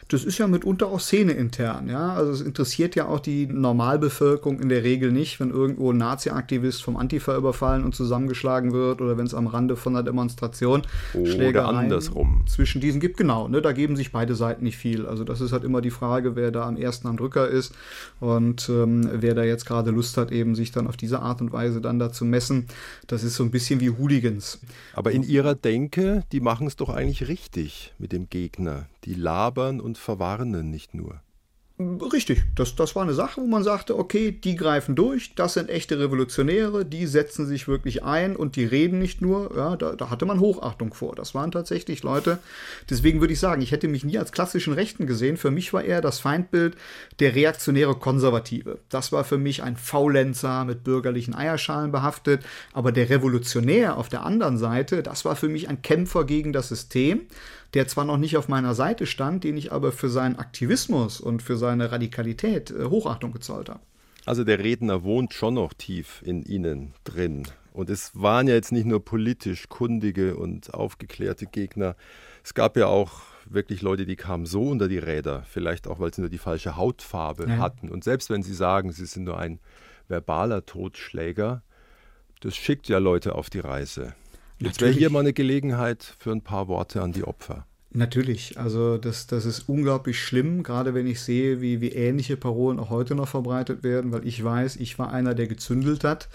[0.08, 2.14] Das ist ja mitunter auch szeneintern, ja.
[2.14, 6.84] Also es interessiert ja auch die Normalbevölkerung in der Regel nicht, wenn irgendwo ein Nazi-Aktivist
[6.84, 11.68] vom Antifa überfallen und zusammengeschlagen wird oder wenn es am Rande von einer Demonstration oder
[11.68, 13.18] andersrum zwischen diesen gibt.
[13.18, 15.06] Genau, ne, da geben sich beide Seiten nicht viel.
[15.06, 17.74] Also das ist halt immer die Frage, wer da am ersten am Drücker ist
[18.20, 21.52] und ähm, wer da jetzt gerade Lust hat, eben sich dann auf diese Art und
[21.52, 22.68] Weise dann da zu messen.
[23.08, 24.60] Das ist so ein bisschen wie Hooligans.
[24.94, 28.88] Aber in ihrer Denke, die machen es doch eigentlich richtig mit dem Gegner.
[29.06, 31.22] Die labern und verwarnen nicht nur.
[31.80, 35.72] Richtig, das, das war eine Sache, wo man sagte, okay, die greifen durch, das sind
[35.72, 40.12] echte Revolutionäre, die setzen sich wirklich ein und die reden nicht nur, ja, da, da
[40.12, 41.16] hatte man Hochachtung vor.
[41.16, 42.38] Das waren tatsächlich Leute.
[42.92, 45.36] Deswegen würde ich sagen, ich hätte mich nie als klassischen Rechten gesehen.
[45.36, 46.78] Für mich war eher das Feindbild
[47.20, 48.78] der reaktionäre Konservative.
[48.90, 54.24] Das war für mich ein Faulenzer mit bürgerlichen Eierschalen behaftet, aber der Revolutionär auf der
[54.24, 57.22] anderen Seite, das war für mich ein Kämpfer gegen das System
[57.74, 61.42] der zwar noch nicht auf meiner Seite stand, den ich aber für seinen Aktivismus und
[61.42, 63.80] für seine Radikalität äh, Hochachtung gezollt habe.
[64.26, 67.44] Also der Redner wohnt schon noch tief in Ihnen drin.
[67.74, 71.96] Und es waren ja jetzt nicht nur politisch kundige und aufgeklärte Gegner.
[72.44, 76.14] Es gab ja auch wirklich Leute, die kamen so unter die Räder, vielleicht auch, weil
[76.14, 77.58] sie nur die falsche Hautfarbe ja.
[77.58, 77.90] hatten.
[77.90, 79.60] Und selbst wenn sie sagen, sie sind nur ein
[80.08, 81.64] verbaler Totschläger,
[82.42, 84.14] das schickt ja Leute auf die Reise.
[84.64, 87.66] Jetzt wäre hier mal eine Gelegenheit für ein paar Worte an die Opfer.
[87.96, 92.80] Natürlich, also das, das ist unglaublich schlimm, gerade wenn ich sehe, wie, wie ähnliche Parolen
[92.80, 96.28] auch heute noch verbreitet werden, weil ich weiß, ich war einer, der gezündelt hat,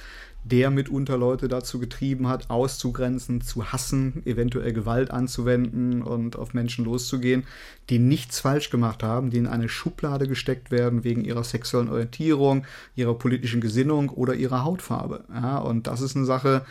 [0.45, 6.85] der mitunter Leute dazu getrieben hat, auszugrenzen, zu hassen, eventuell Gewalt anzuwenden und auf Menschen
[6.85, 7.43] loszugehen,
[7.91, 12.67] die nichts falsch gemacht haben, die in eine Schublade gesteckt werden wegen ihrer sexuellen Orientierung,
[12.95, 15.25] ihrer politischen Gesinnung oder ihrer Hautfarbe.
[15.35, 16.65] Ja, und das ist eine Sache,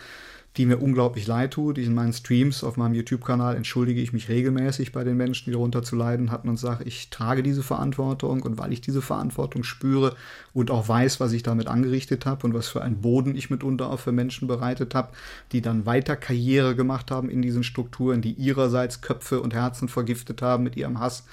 [0.57, 1.77] die mir unglaublich leid tut.
[1.77, 5.83] In meinen Streams auf meinem YouTube-Kanal entschuldige ich mich regelmäßig bei den Menschen, die darunter
[5.83, 10.15] zu leiden hatten und sage, ich trage diese Verantwortung und weil ich diese Verantwortung spüre
[10.53, 13.91] und auch weiß, was ich damit angerichtet habe und was für einen Boden ich mitunter
[13.91, 15.09] auch für Menschen bereitet habe,
[15.51, 20.41] die dann weiter Karriere gemacht haben in diesen Strukturen, die ihrerseits Köpfe und Herzen vergiftet
[20.41, 21.23] haben mit ihrem Hass,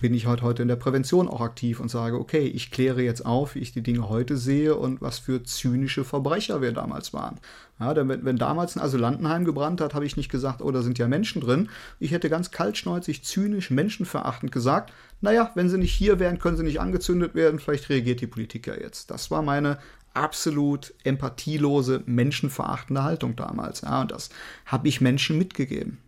[0.00, 3.54] bin ich heute, in der Prävention auch aktiv und sage, okay, ich kläre jetzt auf,
[3.54, 7.38] wie ich die Dinge heute sehe und was für zynische Verbrecher wir damals waren.
[7.78, 10.82] Ja, denn wenn, wenn damals ein Asylantenheim gebrannt hat, habe ich nicht gesagt, oh, da
[10.82, 11.68] sind ja Menschen drin.
[11.98, 16.64] Ich hätte ganz kaltschneuzig, zynisch, menschenverachtend gesagt, naja, wenn sie nicht hier wären, können sie
[16.64, 19.10] nicht angezündet werden, vielleicht reagiert die Politik ja jetzt.
[19.10, 19.78] Das war meine
[20.14, 23.82] absolut empathielose, menschenverachtende Haltung damals.
[23.82, 24.30] Ja, und das
[24.66, 25.98] habe ich Menschen mitgegeben.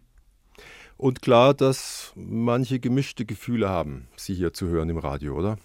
[0.97, 5.59] Und klar, dass manche gemischte Gefühle haben, Sie hier zu hören im Radio, oder?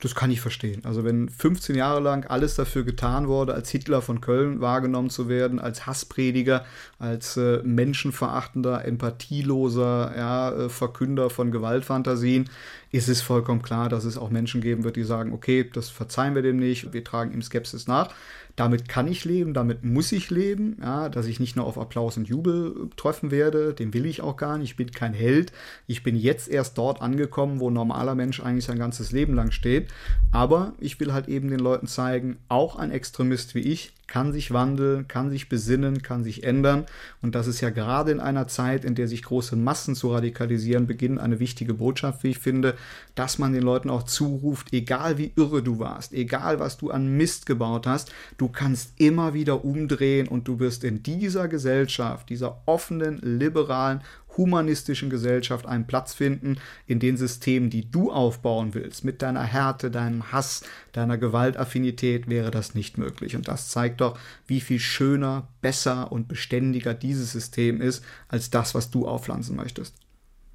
[0.00, 0.84] Das kann ich verstehen.
[0.84, 5.28] Also wenn 15 Jahre lang alles dafür getan wurde, als Hitler von Köln wahrgenommen zu
[5.28, 6.64] werden, als Hassprediger,
[7.00, 12.48] als äh, menschenverachtender, empathieloser ja, äh, Verkünder von Gewaltfantasien,
[12.92, 16.36] ist es vollkommen klar, dass es auch Menschen geben wird, die sagen, okay, das verzeihen
[16.36, 18.10] wir dem nicht, wir tragen ihm Skepsis nach.
[18.58, 22.16] Damit kann ich leben, damit muss ich leben, ja, dass ich nicht nur auf Applaus
[22.16, 25.52] und Jubel treffen werde, den will ich auch gar nicht, ich bin kein Held,
[25.86, 29.52] ich bin jetzt erst dort angekommen, wo ein normaler Mensch eigentlich sein ganzes Leben lang
[29.52, 29.92] steht,
[30.32, 34.52] aber ich will halt eben den Leuten zeigen, auch ein Extremist wie ich kann sich
[34.52, 36.86] wandeln, kann sich besinnen, kann sich ändern.
[37.22, 40.86] Und das ist ja gerade in einer Zeit, in der sich große Massen zu radikalisieren
[40.86, 42.74] beginnen, eine wichtige Botschaft, wie ich finde,
[43.14, 47.16] dass man den Leuten auch zuruft, egal wie irre du warst, egal was du an
[47.16, 52.62] Mist gebaut hast, du kannst immer wieder umdrehen und du wirst in dieser Gesellschaft, dieser
[52.66, 54.02] offenen, liberalen,
[54.36, 59.90] humanistischen Gesellschaft einen Platz finden, in den Systemen, die du aufbauen willst, mit deiner Härte,
[59.90, 63.36] deinem Hass, deiner Gewaltaffinität, wäre das nicht möglich.
[63.36, 68.74] Und das zeigt doch, wie viel schöner, besser und beständiger dieses System ist, als das,
[68.74, 69.94] was du aufpflanzen möchtest.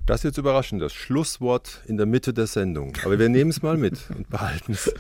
[0.06, 2.94] Das ist jetzt überraschend, das Schlusswort in der Mitte der Sendung.
[3.06, 4.94] Aber wir nehmen es mal mit und behalten es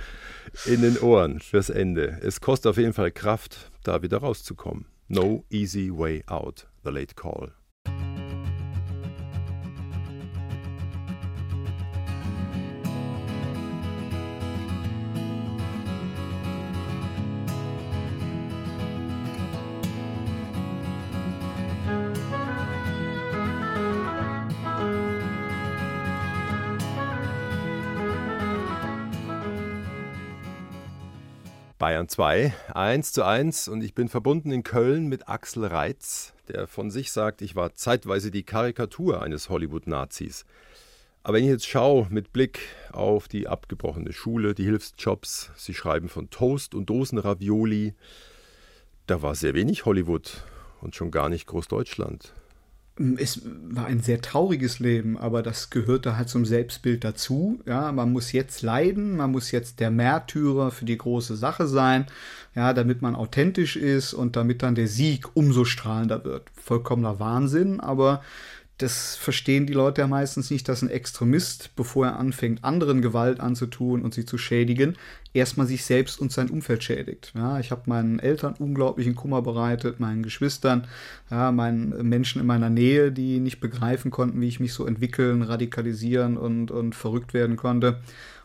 [0.66, 2.20] in den Ohren fürs Ende.
[2.22, 4.86] Es kostet auf jeden Fall Kraft, da wieder rauszukommen.
[5.10, 7.52] No easy way out, the late call.
[31.84, 36.66] Bayern 2, 1 zu 1 und ich bin verbunden in Köln mit Axel Reitz, der
[36.66, 40.46] von sich sagt, ich war zeitweise die Karikatur eines Hollywood-Nazis.
[41.24, 42.62] Aber wenn ich jetzt schaue mit Blick
[42.94, 47.96] auf die abgebrochene Schule, die Hilfsjobs, Sie schreiben von Toast und Dosenravioli,
[49.06, 50.46] da war sehr wenig Hollywood
[50.80, 52.34] und schon gar nicht Großdeutschland.
[53.18, 57.60] Es war ein sehr trauriges Leben, aber das gehörte halt zum Selbstbild dazu.
[57.66, 62.06] Ja, man muss jetzt leiden, man muss jetzt der Märtyrer für die große Sache sein,
[62.54, 66.44] ja, damit man authentisch ist und damit dann der Sieg umso strahlender wird.
[66.54, 68.22] Vollkommener Wahnsinn, aber
[68.80, 73.40] das verstehen die Leute ja meistens nicht, dass ein Extremist, bevor er anfängt, anderen Gewalt
[73.40, 74.98] anzutun und sie zu schädigen,
[75.34, 77.34] erstmal sich selbst und sein Umfeld schädigt.
[77.36, 80.88] Ja, ich habe meinen Eltern unglaublichen Kummer bereitet, meinen Geschwistern,
[81.30, 85.44] ja, meinen Menschen in meiner Nähe, die nicht begreifen konnten, wie ich mich so entwickeln,
[85.44, 88.00] radikalisieren und, und verrückt werden konnte.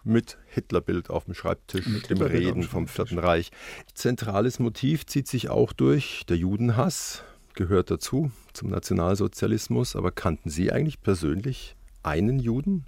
[0.04, 3.50] Mit Hitlerbild auf dem Schreibtisch, Mit dem Reden vom Vierten Reich.
[3.94, 7.24] Zentrales Motiv zieht sich auch durch der Judenhass,
[7.58, 9.96] gehört dazu, zum Nationalsozialismus.
[9.96, 12.86] Aber kannten Sie eigentlich persönlich einen Juden?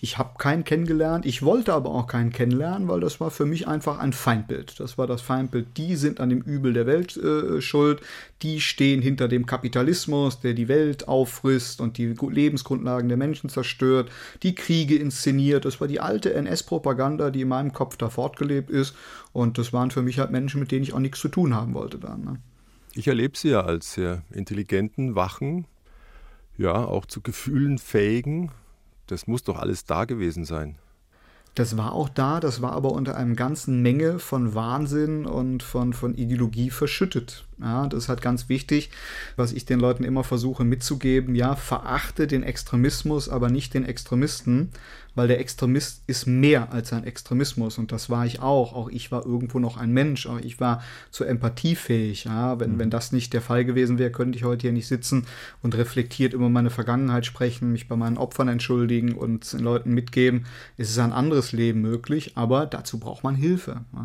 [0.00, 3.68] Ich habe keinen kennengelernt, ich wollte aber auch keinen kennenlernen, weil das war für mich
[3.68, 4.80] einfach ein Feindbild.
[4.80, 8.00] Das war das Feindbild, die sind an dem Übel der Welt äh, schuld,
[8.42, 14.10] die stehen hinter dem Kapitalismus, der die Welt auffrisst und die Lebensgrundlagen der Menschen zerstört,
[14.42, 15.64] die Kriege inszeniert.
[15.64, 18.94] Das war die alte NS-Propaganda, die in meinem Kopf da fortgelebt ist.
[19.32, 21.74] Und das waren für mich halt Menschen, mit denen ich auch nichts zu tun haben
[21.74, 22.24] wollte dann.
[22.24, 22.36] Ne?
[22.94, 25.66] Ich erlebe sie ja als sehr intelligenten, wachen,
[26.58, 28.50] ja, auch zu Gefühlen fähigen.
[29.06, 30.76] Das muss doch alles da gewesen sein.
[31.54, 35.92] Das war auch da, das war aber unter einer ganzen Menge von Wahnsinn und von,
[35.92, 37.46] von Ideologie verschüttet.
[37.60, 38.90] Ja, das ist halt ganz wichtig,
[39.36, 41.34] was ich den Leuten immer versuche mitzugeben.
[41.34, 44.70] Ja, verachte den Extremismus, aber nicht den Extremisten,
[45.14, 48.72] weil der Extremist ist mehr als ein Extremismus und das war ich auch.
[48.72, 52.24] Auch ich war irgendwo noch ein Mensch, auch ich war zur Empathie fähig.
[52.24, 52.78] Ja, wenn, mhm.
[52.78, 55.26] wenn das nicht der Fall gewesen wäre, könnte ich heute hier nicht sitzen
[55.62, 60.46] und reflektiert über meine Vergangenheit sprechen, mich bei meinen Opfern entschuldigen und den Leuten mitgeben,
[60.78, 63.84] es ist ein anderes Leben möglich, aber dazu braucht man Hilfe.
[63.92, 64.02] Ja.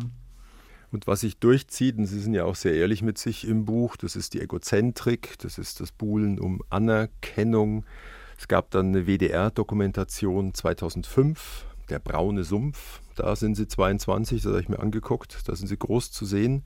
[0.92, 3.96] Und was sich durchzieht, und Sie sind ja auch sehr ehrlich mit sich im Buch,
[3.96, 7.84] das ist die Egozentrik, das ist das Buhlen um Anerkennung.
[8.38, 13.00] Es gab dann eine WDR-Dokumentation 2005, Der braune Sumpf.
[13.14, 16.64] Da sind Sie 22, das habe ich mir angeguckt, da sind Sie groß zu sehen.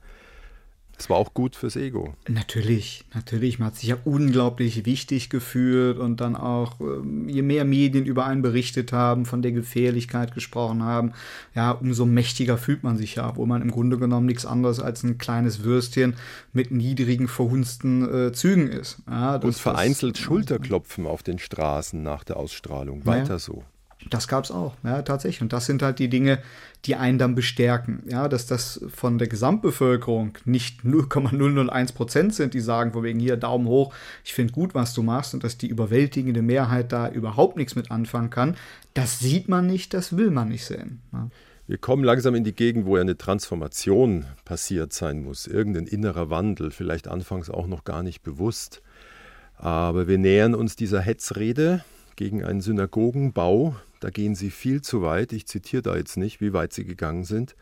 [0.97, 2.13] Das war auch gut fürs Ego.
[2.27, 3.57] Natürlich, natürlich.
[3.57, 8.25] Man hat sich ja unglaublich wichtig gefühlt und dann auch, ähm, je mehr Medien über
[8.25, 11.13] einen berichtet haben, von der Gefährlichkeit gesprochen haben,
[11.55, 15.03] ja, umso mächtiger fühlt man sich ja, obwohl man im Grunde genommen nichts anderes als
[15.03, 16.15] ein kleines Würstchen
[16.53, 18.99] mit niedrigen, verhunzten äh, Zügen ist.
[19.09, 23.05] Ja, das, und vereinzelt das, Schulterklopfen auf den Straßen nach der Ausstrahlung.
[23.05, 23.39] Weiter ja.
[23.39, 23.63] so.
[24.09, 25.41] Das gab es auch, ja, tatsächlich.
[25.41, 26.39] Und das sind halt die Dinge,
[26.85, 28.03] die einen dann bestärken.
[28.07, 33.37] Ja, dass das von der Gesamtbevölkerung nicht 0,001 Prozent sind, die sagen, von wegen hier
[33.37, 33.93] Daumen hoch,
[34.25, 37.91] ich finde gut, was du machst, und dass die überwältigende Mehrheit da überhaupt nichts mit
[37.91, 38.55] anfangen kann.
[38.93, 41.01] Das sieht man nicht, das will man nicht sehen.
[41.13, 41.29] Ja.
[41.67, 46.29] Wir kommen langsam in die Gegend, wo ja eine Transformation passiert sein muss, irgendein innerer
[46.29, 48.81] Wandel, vielleicht anfangs auch noch gar nicht bewusst.
[49.55, 51.85] Aber wir nähern uns dieser Hetzrede
[52.15, 55.31] gegen einen Synagogenbau da gehen sie viel zu weit.
[55.31, 57.55] Ich zitiere da jetzt nicht, wie weit sie gegangen sind.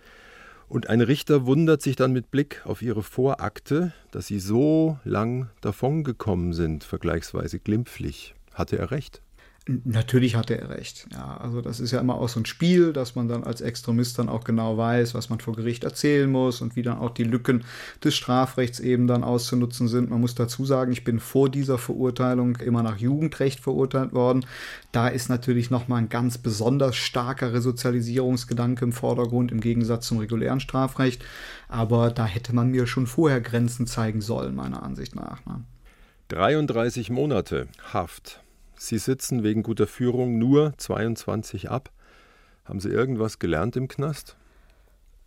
[0.67, 5.49] Und ein Richter wundert sich dann mit Blick auf ihre Vorakte, dass sie so lang
[5.62, 8.36] davongekommen sind, vergleichsweise glimpflich.
[8.54, 9.21] Hatte er recht?
[9.84, 11.05] Natürlich hatte er recht.
[11.13, 14.17] Ja, also das ist ja immer auch so ein Spiel, dass man dann als Extremist
[14.17, 17.23] dann auch genau weiß, was man vor Gericht erzählen muss und wie dann auch die
[17.23, 17.63] Lücken
[18.03, 20.10] des Strafrechts eben dann auszunutzen sind.
[20.10, 24.43] Man muss dazu sagen, ich bin vor dieser Verurteilung immer nach Jugendrecht verurteilt worden.
[24.91, 30.62] Da ist natürlich nochmal ein ganz besonders starker Resozialisierungsgedanke im Vordergrund im Gegensatz zum regulären
[30.62, 31.23] Strafrecht.
[31.67, 35.45] Aber da hätte man mir schon vorher Grenzen zeigen sollen, meiner Ansicht nach.
[35.45, 35.63] Ne?
[36.29, 38.41] 33 Monate Haft.
[38.81, 41.91] Sie sitzen wegen guter Führung nur 22 ab.
[42.63, 44.37] Haben Sie irgendwas gelernt im Knast?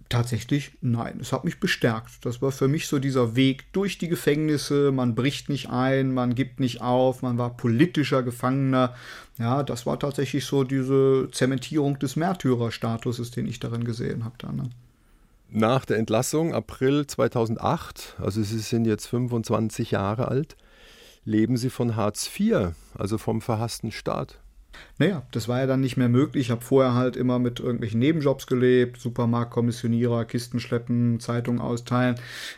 [0.08, 1.18] Tatsächlich nein.
[1.20, 2.24] Es hat mich bestärkt.
[2.24, 4.90] Das war für mich so dieser Weg durch die Gefängnisse.
[4.90, 8.94] Man bricht nicht ein, man gibt nicht auf, man war politischer Gefangener.
[9.38, 14.34] Ja, das war tatsächlich so diese Zementierung des Märtyrerstatuses, den ich darin gesehen habe.
[14.56, 14.70] Ne?
[15.50, 20.56] Nach der Entlassung, April 2008, also Sie sind jetzt 25 Jahre alt,
[21.24, 24.40] leben sie von Hartz IV, also vom verhassten Staat.
[25.02, 26.46] Naja, das war ja dann nicht mehr möglich.
[26.46, 32.14] Ich habe vorher halt immer mit irgendwelchen Nebenjobs gelebt, Supermarktkommissionierer, Kisten schleppen, Zeitungen austeilen.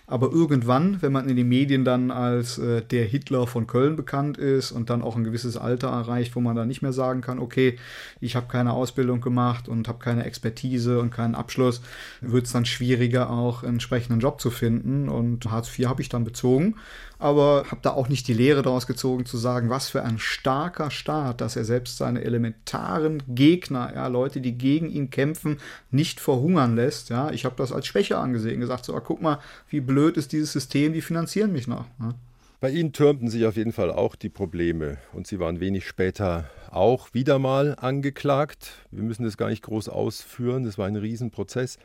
[0.06, 4.36] Aber irgendwann, wenn man in den Medien dann als äh, der Hitler von Köln bekannt
[4.36, 7.38] ist und dann auch ein gewisses Alter erreicht, wo man dann nicht mehr sagen kann,
[7.38, 7.78] okay,
[8.20, 11.80] ich habe keine Ausbildung gemacht und habe keine Expertise und keinen Abschluss,
[12.20, 15.08] wird es dann schwieriger, auch einen entsprechenden Job zu finden.
[15.08, 16.74] Und Hartz IV habe ich dann bezogen
[17.24, 20.90] aber habe da auch nicht die Lehre daraus gezogen zu sagen, was für ein starker
[20.90, 25.58] Staat, dass er selbst seine elementaren Gegner, ja, Leute, die gegen ihn kämpfen,
[25.90, 27.10] nicht verhungern lässt.
[27.10, 30.32] Ja, ich habe das als Schwäche angesehen, gesagt, so, ah, guck mal, wie blöd ist
[30.32, 31.86] dieses System, die finanzieren mich noch.
[32.00, 32.14] Ja.
[32.60, 36.48] Bei Ihnen türmten sich auf jeden Fall auch die Probleme und Sie waren wenig später
[36.70, 38.86] auch wieder mal angeklagt.
[38.90, 41.78] Wir müssen das gar nicht groß ausführen, das war ein Riesenprozess.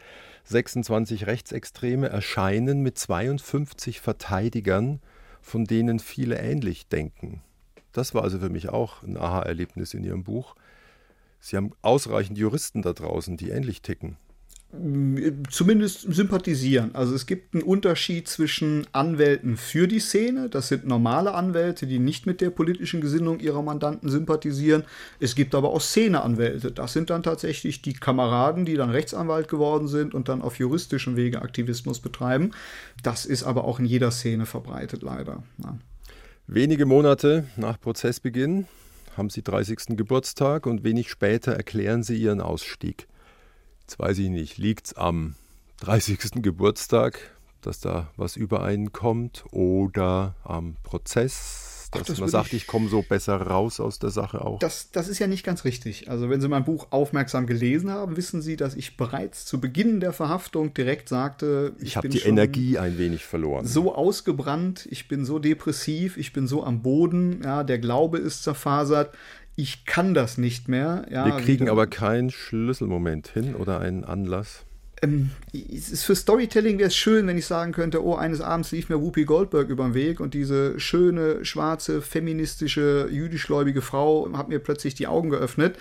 [0.45, 5.01] 26 Rechtsextreme erscheinen mit 52 Verteidigern,
[5.41, 7.41] von denen viele ähnlich denken.
[7.91, 10.55] Das war also für mich auch ein Aha-Erlebnis in Ihrem Buch.
[11.39, 14.17] Sie haben ausreichend Juristen da draußen, die ähnlich ticken
[15.49, 16.93] zumindest sympathisieren.
[16.93, 21.97] Also es gibt einen Unterschied zwischen Anwälten für die Szene, das sind normale Anwälte, die
[21.97, 24.83] nicht mit der politischen Gesinnung ihrer Mandanten sympathisieren.
[25.19, 29.87] Es gibt aber auch Szeneanwälte, das sind dann tatsächlich die Kameraden, die dann Rechtsanwalt geworden
[29.87, 32.51] sind und dann auf juristischem Wege Aktivismus betreiben.
[33.01, 35.41] Das ist aber auch in jeder Szene verbreitet, leider.
[35.63, 35.79] Ja.
[36.51, 38.67] Wenige Monate nach Prozessbeginn
[39.15, 39.95] haben Sie 30.
[39.95, 43.07] Geburtstag und wenig später erklären Sie Ihren Ausstieg
[43.89, 45.33] jetzt weiß ich nicht, liegt es am
[45.79, 46.43] 30.
[46.43, 47.19] Geburtstag,
[47.61, 52.89] dass da was übereinkommt oder am Prozess, dass Ach, das man sagt, ich, ich komme
[52.89, 54.59] so besser raus aus der Sache auch.
[54.59, 56.09] Das, das ist ja nicht ganz richtig.
[56.09, 59.99] Also wenn Sie mein Buch aufmerksam gelesen haben, wissen Sie, dass ich bereits zu Beginn
[59.99, 63.65] der Verhaftung direkt sagte, ich, ich habe die Energie ein wenig verloren.
[63.65, 68.43] So ausgebrannt, ich bin so depressiv, ich bin so am Boden, ja, der Glaube ist
[68.43, 69.13] zerfasert
[69.59, 71.05] ich kann das nicht mehr.
[71.11, 74.63] Ja, Wir kriegen aber keinen Schlüsselmoment hin oder einen Anlass.
[75.01, 75.31] Ähm,
[75.95, 79.25] für Storytelling wäre es schön, wenn ich sagen könnte, oh, eines Abends lief mir Whoopi
[79.25, 85.07] Goldberg über den Weg und diese schöne, schwarze, feministische, jüdischgläubige Frau hat mir plötzlich die
[85.07, 85.77] Augen geöffnet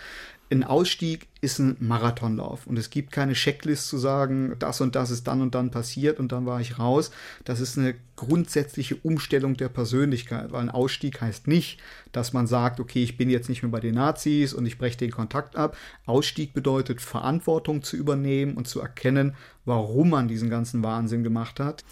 [0.51, 5.11] ein Ausstieg ist ein Marathonlauf und es gibt keine Checklist zu sagen, das und das
[5.11, 7.11] ist dann und dann passiert und dann war ich raus.
[7.45, 11.81] Das ist eine grundsätzliche Umstellung der Persönlichkeit, weil ein Ausstieg heißt nicht,
[12.13, 14.99] dass man sagt, okay, ich bin jetzt nicht mehr bei den Nazis und ich breche
[14.99, 15.77] den Kontakt ab.
[16.07, 19.35] Ausstieg bedeutet Verantwortung zu übernehmen und zu erkennen,
[19.65, 21.85] warum man diesen ganzen Wahnsinn gemacht hat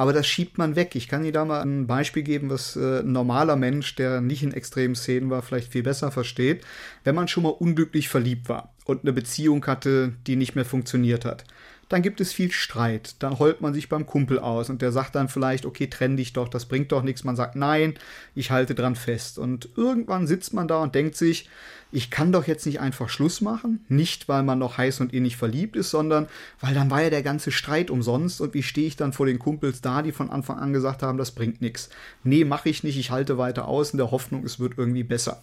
[0.00, 0.94] aber das schiebt man weg.
[0.94, 4.42] Ich kann Ihnen da mal ein Beispiel geben, was äh, ein normaler Mensch, der nicht
[4.42, 6.64] in extremen Szenen war, vielleicht viel besser versteht.
[7.04, 11.26] Wenn man schon mal unglücklich verliebt war und eine Beziehung hatte, die nicht mehr funktioniert
[11.26, 11.44] hat,
[11.90, 13.16] dann gibt es viel Streit.
[13.18, 16.32] Dann heult man sich beim Kumpel aus und der sagt dann vielleicht, okay, trenn dich
[16.32, 17.24] doch, das bringt doch nichts.
[17.24, 17.94] Man sagt, nein,
[18.36, 19.40] ich halte dran fest.
[19.40, 21.50] Und irgendwann sitzt man da und denkt sich,
[21.90, 23.84] ich kann doch jetzt nicht einfach Schluss machen.
[23.88, 26.28] Nicht, weil man noch heiß und innig verliebt ist, sondern
[26.60, 28.40] weil dann war ja der ganze Streit umsonst.
[28.40, 31.18] Und wie stehe ich dann vor den Kumpels da, die von Anfang an gesagt haben,
[31.18, 31.90] das bringt nichts.
[32.22, 35.42] Nee, mache ich nicht, ich halte weiter aus in der Hoffnung, es wird irgendwie besser.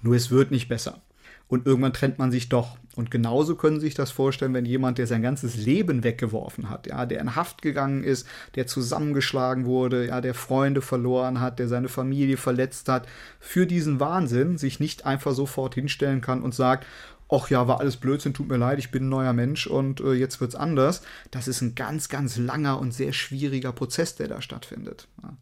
[0.00, 1.02] Nur es wird nicht besser
[1.48, 2.76] und irgendwann trennt man sich doch.
[2.94, 6.88] Und genauso können Sie sich das vorstellen, wenn jemand, der sein ganzes Leben weggeworfen hat,
[6.88, 11.68] ja, der in Haft gegangen ist, der zusammengeschlagen wurde, ja, der Freunde verloren hat, der
[11.68, 13.06] seine Familie verletzt hat,
[13.38, 16.86] für diesen Wahnsinn sich nicht einfach sofort hinstellen kann und sagt,
[17.30, 20.14] ach ja, war alles Blödsinn, tut mir leid, ich bin ein neuer Mensch und äh,
[20.14, 21.02] jetzt wird's anders.
[21.30, 25.06] Das ist ein ganz, ganz langer und sehr schwieriger Prozess, der da stattfindet.
[25.22, 25.36] Ja.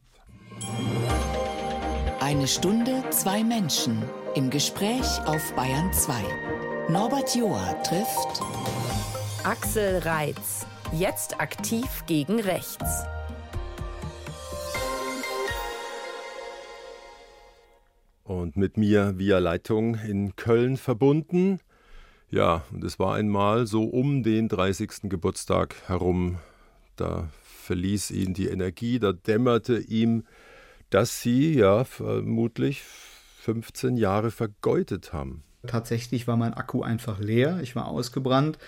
[2.21, 4.03] Eine Stunde, zwei Menschen
[4.37, 6.13] im Gespräch auf Bayern 2.
[6.91, 8.43] Norbert Joa trifft
[9.45, 13.05] Axel Reitz, jetzt aktiv gegen rechts.
[18.25, 21.61] Und mit mir via Leitung in Köln verbunden.
[22.29, 25.09] Ja, und es war einmal so um den 30.
[25.09, 26.37] Geburtstag herum.
[26.97, 27.31] Da
[27.65, 30.25] verließ ihn die Energie, da dämmerte ihm
[30.91, 32.83] dass sie ja vermutlich
[33.47, 35.45] 15 Jahre vergeudet haben.
[35.69, 37.61] Tatsächlich war mein Akku einfach leer.
[37.63, 38.59] Ich war ausgebrannt.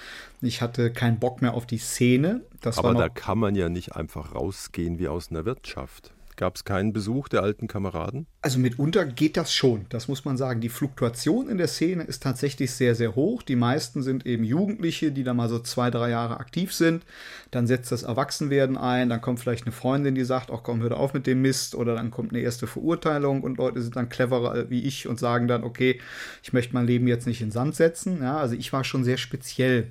[0.41, 2.43] Ich hatte keinen Bock mehr auf die Szene.
[2.61, 6.13] Das Aber da kann man ja nicht einfach rausgehen wie aus einer Wirtschaft.
[6.39, 8.29] Gab es keinen Besuch der alten Kameraden?
[8.43, 10.61] Also mitunter geht das schon, das muss man sagen.
[10.61, 13.43] Die Fluktuation in der Szene ist tatsächlich sehr, sehr hoch.
[13.43, 17.05] Die meisten sind eben Jugendliche, die da mal so zwei, drei Jahre aktiv sind.
[17.51, 20.97] Dann setzt das Erwachsenwerden ein, dann kommt vielleicht eine Freundin, die sagt, ach komm, hör
[20.97, 21.75] auf mit dem Mist.
[21.75, 25.49] Oder dann kommt eine erste Verurteilung und Leute sind dann cleverer wie ich und sagen
[25.49, 26.01] dann, okay,
[26.45, 28.23] ich möchte mein Leben jetzt nicht in Sand setzen.
[28.23, 29.91] Ja, also ich war schon sehr speziell.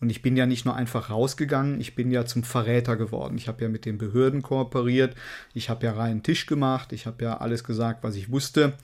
[0.00, 3.36] Und ich bin ja nicht nur einfach rausgegangen, ich bin ja zum Verräter geworden.
[3.36, 5.16] Ich habe ja mit den Behörden kooperiert,
[5.54, 8.74] ich habe ja reinen Tisch gemacht, ich habe ja alles gesagt, was ich wusste.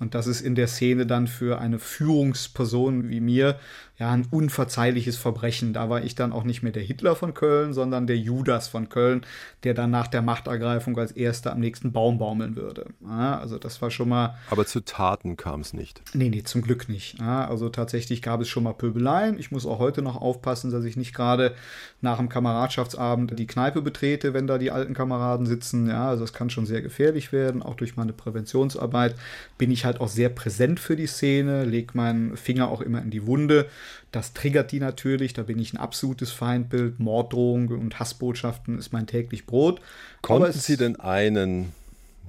[0.00, 3.60] Und das ist in der Szene dann für eine Führungsperson wie mir
[4.00, 5.74] ja ein unverzeihliches Verbrechen.
[5.74, 8.88] Da war ich dann auch nicht mehr der Hitler von Köln, sondern der Judas von
[8.88, 9.26] Köln,
[9.62, 12.86] der dann nach der Machtergreifung als erster am nächsten Baum baumeln würde.
[13.02, 14.38] Ja, also das war schon mal.
[14.48, 16.00] Aber zu Taten kam es nicht.
[16.14, 17.18] Nee, nee, zum Glück nicht.
[17.20, 19.38] Ja, also tatsächlich gab es schon mal Pöbeleien.
[19.38, 21.54] Ich muss auch heute noch aufpassen, dass ich nicht gerade
[22.00, 25.88] nach dem Kameradschaftsabend die Kneipe betrete, wenn da die alten Kameraden sitzen.
[25.88, 27.62] Ja, also das kann schon sehr gefährlich werden.
[27.62, 29.14] Auch durch meine Präventionsarbeit
[29.58, 33.10] bin ich halt auch sehr präsent für die Szene, lege meinen Finger auch immer in
[33.10, 33.66] die Wunde.
[34.12, 37.00] Das triggert die natürlich, da bin ich ein absolutes Feindbild.
[37.00, 39.80] Morddrohungen und Hassbotschaften ist mein täglich Brot.
[40.20, 41.72] Konnten Sie denn einen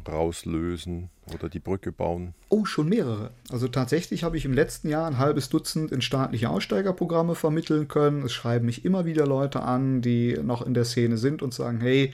[0.07, 2.34] rauslösen oder die Brücke bauen?
[2.49, 3.32] Oh, schon mehrere.
[3.49, 8.24] Also tatsächlich habe ich im letzten Jahr ein halbes Dutzend in staatliche Aussteigerprogramme vermitteln können.
[8.24, 11.82] Es schreiben mich immer wieder Leute an, die noch in der Szene sind und sagen,
[11.82, 12.14] hey,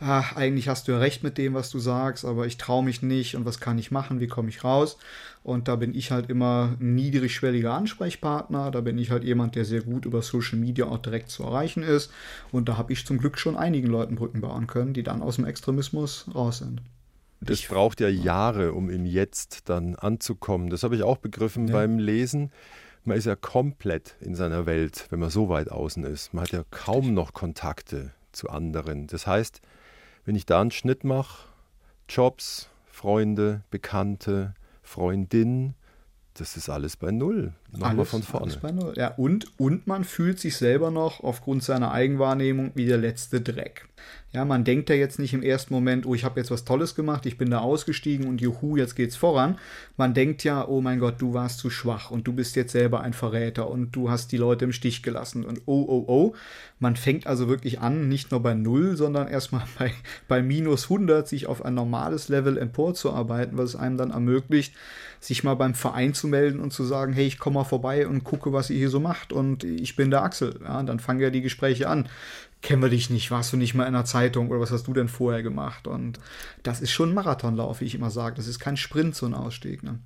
[0.00, 3.02] ach, eigentlich hast du ja recht mit dem, was du sagst, aber ich traue mich
[3.02, 4.98] nicht und was kann ich machen, wie komme ich raus?
[5.42, 9.64] Und da bin ich halt immer ein niedrigschwelliger Ansprechpartner, da bin ich halt jemand, der
[9.64, 12.12] sehr gut über Social Media auch direkt zu erreichen ist
[12.50, 15.36] und da habe ich zum Glück schon einigen Leuten Brücken bauen können, die dann aus
[15.36, 16.82] dem Extremismus raus sind.
[17.40, 20.70] Das ich, braucht ja Jahre, um im Jetzt dann anzukommen.
[20.70, 21.74] Das habe ich auch begriffen ja.
[21.74, 22.50] beim Lesen.
[23.04, 26.32] Man ist ja komplett in seiner Welt, wenn man so weit außen ist.
[26.32, 29.06] Man hat ja kaum noch Kontakte zu anderen.
[29.08, 29.60] Das heißt,
[30.24, 31.48] wenn ich da einen Schnitt mache,
[32.08, 35.74] Jobs, Freunde, Bekannte, Freundin,
[36.34, 37.52] das ist alles bei Null.
[37.78, 38.92] Nochmal von vorne.
[38.96, 43.88] Ja, und, und man fühlt sich selber noch aufgrund seiner Eigenwahrnehmung wie der letzte Dreck.
[44.34, 46.96] Ja, man denkt ja jetzt nicht im ersten Moment, oh, ich habe jetzt was Tolles
[46.96, 49.60] gemacht, ich bin da ausgestiegen und juhu, jetzt geht's voran.
[49.96, 53.00] Man denkt ja, oh mein Gott, du warst zu schwach und du bist jetzt selber
[53.00, 56.34] ein Verräter und du hast die Leute im Stich gelassen und oh, oh, oh.
[56.80, 59.92] Man fängt also wirklich an, nicht nur bei Null, sondern erstmal bei,
[60.26, 64.74] bei minus 100 sich auf ein normales Level emporzuarbeiten, was einem dann ermöglicht,
[65.20, 68.24] sich mal beim Verein zu melden und zu sagen, hey, ich komme mal vorbei und
[68.24, 70.60] gucke, was ihr hier so macht und ich bin der Axel.
[70.62, 72.08] Ja, dann fangen ja die Gespräche an
[72.64, 74.94] kennen wir dich nicht, warst du nicht mal in der Zeitung oder was hast du
[74.94, 75.86] denn vorher gemacht?
[75.86, 76.18] Und
[76.62, 78.36] das ist schon ein Marathonlauf, wie ich immer sage.
[78.36, 79.82] Das ist kein Sprint, so ein Ausstieg.
[79.82, 80.00] Ne?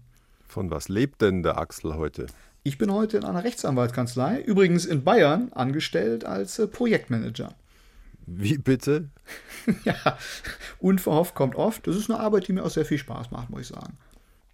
[0.48, 2.26] Von was lebt denn der Axel heute?
[2.64, 7.54] Ich bin heute in einer Rechtsanwaltskanzlei, übrigens in Bayern, angestellt als äh, Projektmanager.
[8.26, 9.08] Wie bitte?
[9.84, 10.18] ja,
[10.80, 11.86] unverhofft kommt oft.
[11.86, 13.96] Das ist eine Arbeit, die mir auch sehr viel Spaß macht, muss ich sagen.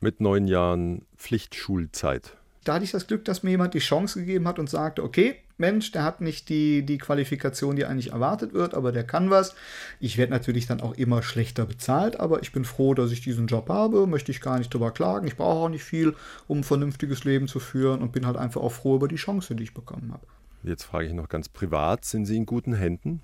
[0.01, 2.37] Mit neun Jahren Pflichtschulzeit.
[2.65, 5.37] Da hatte ich das Glück, dass mir jemand die Chance gegeben hat und sagte, okay,
[5.57, 9.55] Mensch, der hat nicht die, die Qualifikation, die eigentlich erwartet wird, aber der kann was.
[10.01, 13.47] Ich werde natürlich dann auch immer schlechter bezahlt, aber ich bin froh, dass ich diesen
[13.47, 15.27] Job habe, möchte ich gar nicht drüber klagen.
[15.27, 16.17] Ich brauche auch nicht viel,
[16.49, 19.55] um ein vernünftiges Leben zu führen und bin halt einfach auch froh über die Chance,
[19.55, 20.27] die ich bekommen habe.
[20.65, 23.21] Jetzt frage ich noch ganz privat, sind Sie in guten Händen?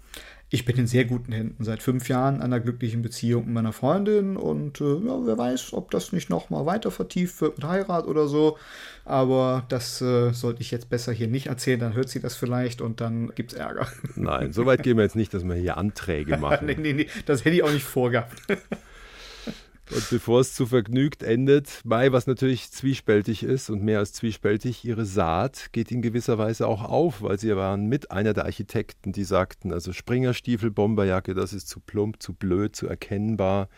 [0.51, 1.65] Ich bin in sehr guten Händen.
[1.65, 5.73] Seit fünf Jahren in einer glücklichen Beziehung mit meiner Freundin und äh, ja, wer weiß,
[5.73, 8.59] ob das nicht nochmal weiter vertieft wird mit Heirat oder so.
[9.11, 12.81] Aber das äh, sollte ich jetzt besser hier nicht erzählen, dann hört sie das vielleicht
[12.81, 13.89] und dann gibt es Ärger.
[14.15, 16.67] Nein, so weit gehen wir jetzt nicht, dass wir hier Anträge machen.
[16.67, 18.41] nee, nee, nee, das hätte ich auch nicht vorgehabt.
[19.93, 24.85] Und bevor es zu vergnügt endet, Mai, was natürlich zwiespältig ist und mehr als zwiespältig,
[24.85, 29.11] ihre Saat geht in gewisser Weise auch auf, weil sie waren mit einer der Architekten,
[29.11, 33.69] die sagten, also Springerstiefel, Bomberjacke, das ist zu plump, zu blöd, zu erkennbar.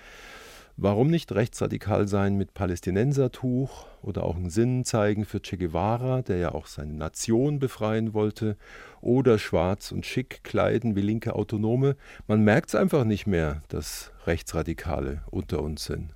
[0.78, 6.38] Warum nicht rechtsradikal sein mit Palästinensertuch oder auch einen Sinn zeigen für Che Guevara, der
[6.38, 8.56] ja auch seine Nation befreien wollte,
[9.02, 11.96] oder schwarz und schick kleiden wie linke Autonome?
[12.26, 16.14] Man merkt es einfach nicht mehr, dass Rechtsradikale unter uns sind.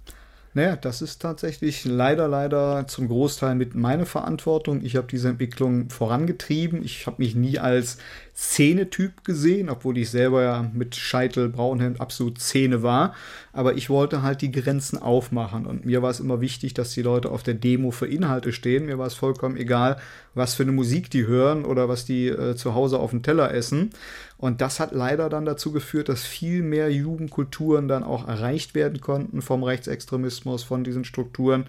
[0.56, 4.82] Naja, das ist tatsächlich leider, leider zum Großteil mit meiner Verantwortung.
[4.82, 6.82] Ich habe diese Entwicklung vorangetrieben.
[6.82, 7.98] Ich habe mich nie als
[8.34, 13.14] Szenetyp gesehen, obwohl ich selber ja mit Scheitel, Braunhemd absolut Szene war.
[13.52, 15.66] Aber ich wollte halt die Grenzen aufmachen.
[15.66, 18.86] Und mir war es immer wichtig, dass die Leute auf der Demo für Inhalte stehen.
[18.86, 19.98] Mir war es vollkommen egal,
[20.32, 23.52] was für eine Musik die hören oder was die äh, zu Hause auf dem Teller
[23.52, 23.90] essen.
[24.38, 29.00] Und das hat leider dann dazu geführt, dass viel mehr Jugendkulturen dann auch erreicht werden
[29.00, 31.66] konnten vom Rechtsextremismus, von diesen Strukturen.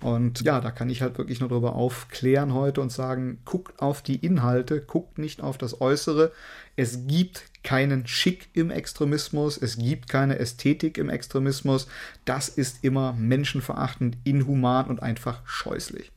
[0.00, 4.00] Und ja, da kann ich halt wirklich nur darüber aufklären heute und sagen, guckt auf
[4.00, 6.32] die Inhalte, guckt nicht auf das Äußere.
[6.74, 11.86] Es gibt keinen Schick im Extremismus, es gibt keine Ästhetik im Extremismus.
[12.24, 16.12] Das ist immer menschenverachtend, inhuman und einfach scheußlich.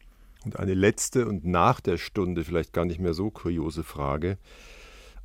[0.45, 4.37] Und eine letzte und nach der Stunde vielleicht gar nicht mehr so kuriose Frage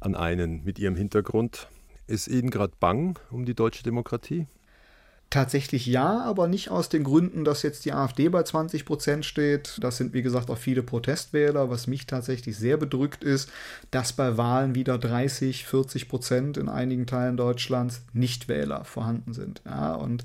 [0.05, 1.69] an einen mit Ihrem Hintergrund.
[2.07, 4.47] Ist Ihnen gerade bang um die deutsche Demokratie?
[5.35, 9.79] Tatsächlich ja, aber nicht aus den Gründen, dass jetzt die AfD bei 20 Prozent steht.
[9.81, 11.71] Das sind, wie gesagt, auch viele Protestwähler.
[11.71, 13.51] Was mich tatsächlich sehr bedrückt ist,
[13.91, 19.61] dass bei Wahlen wieder 30, 40 Prozent in einigen Teilen Deutschlands Nichtwähler vorhanden sind.
[19.65, 20.23] Ja, und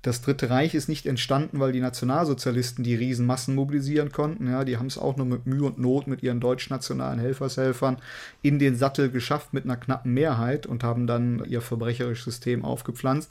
[0.00, 4.48] das Dritte Reich ist nicht entstanden, weil die Nationalsozialisten die Riesenmassen mobilisieren konnten.
[4.48, 7.98] Ja, die haben es auch nur mit Mühe und Not mit ihren deutschnationalen Helfershelfern
[8.40, 13.30] in den Sattel geschafft mit einer knappen Mehrheit und haben dann ihr verbrecherisches System aufgepflanzt.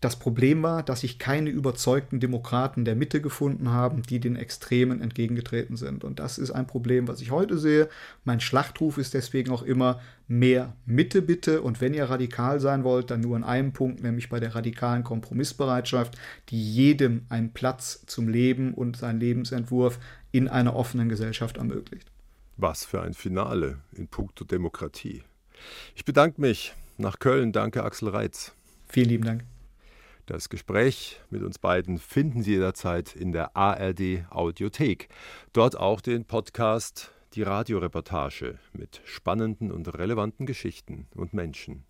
[0.00, 5.00] Das Problem war, dass sich keine überzeugten Demokraten der Mitte gefunden haben, die den Extremen
[5.00, 6.04] entgegengetreten sind.
[6.04, 7.88] Und das ist ein Problem, was ich heute sehe.
[8.24, 11.62] Mein Schlachtruf ist deswegen auch immer mehr Mitte bitte.
[11.62, 15.02] Und wenn ihr radikal sein wollt, dann nur in einem Punkt, nämlich bei der radikalen
[15.02, 16.16] Kompromissbereitschaft,
[16.50, 19.98] die jedem einen Platz zum Leben und seinen Lebensentwurf
[20.30, 22.08] in einer offenen Gesellschaft ermöglicht.
[22.56, 25.24] Was für ein Finale in puncto Demokratie.
[25.96, 27.50] Ich bedanke mich nach Köln.
[27.52, 28.52] Danke, Axel Reitz.
[28.88, 29.57] Vielen lieben Dank.
[30.28, 35.08] Das Gespräch mit uns beiden finden Sie jederzeit in der ARD Audiothek.
[35.54, 41.87] Dort auch den Podcast Die Radioreportage mit spannenden und relevanten Geschichten und Menschen.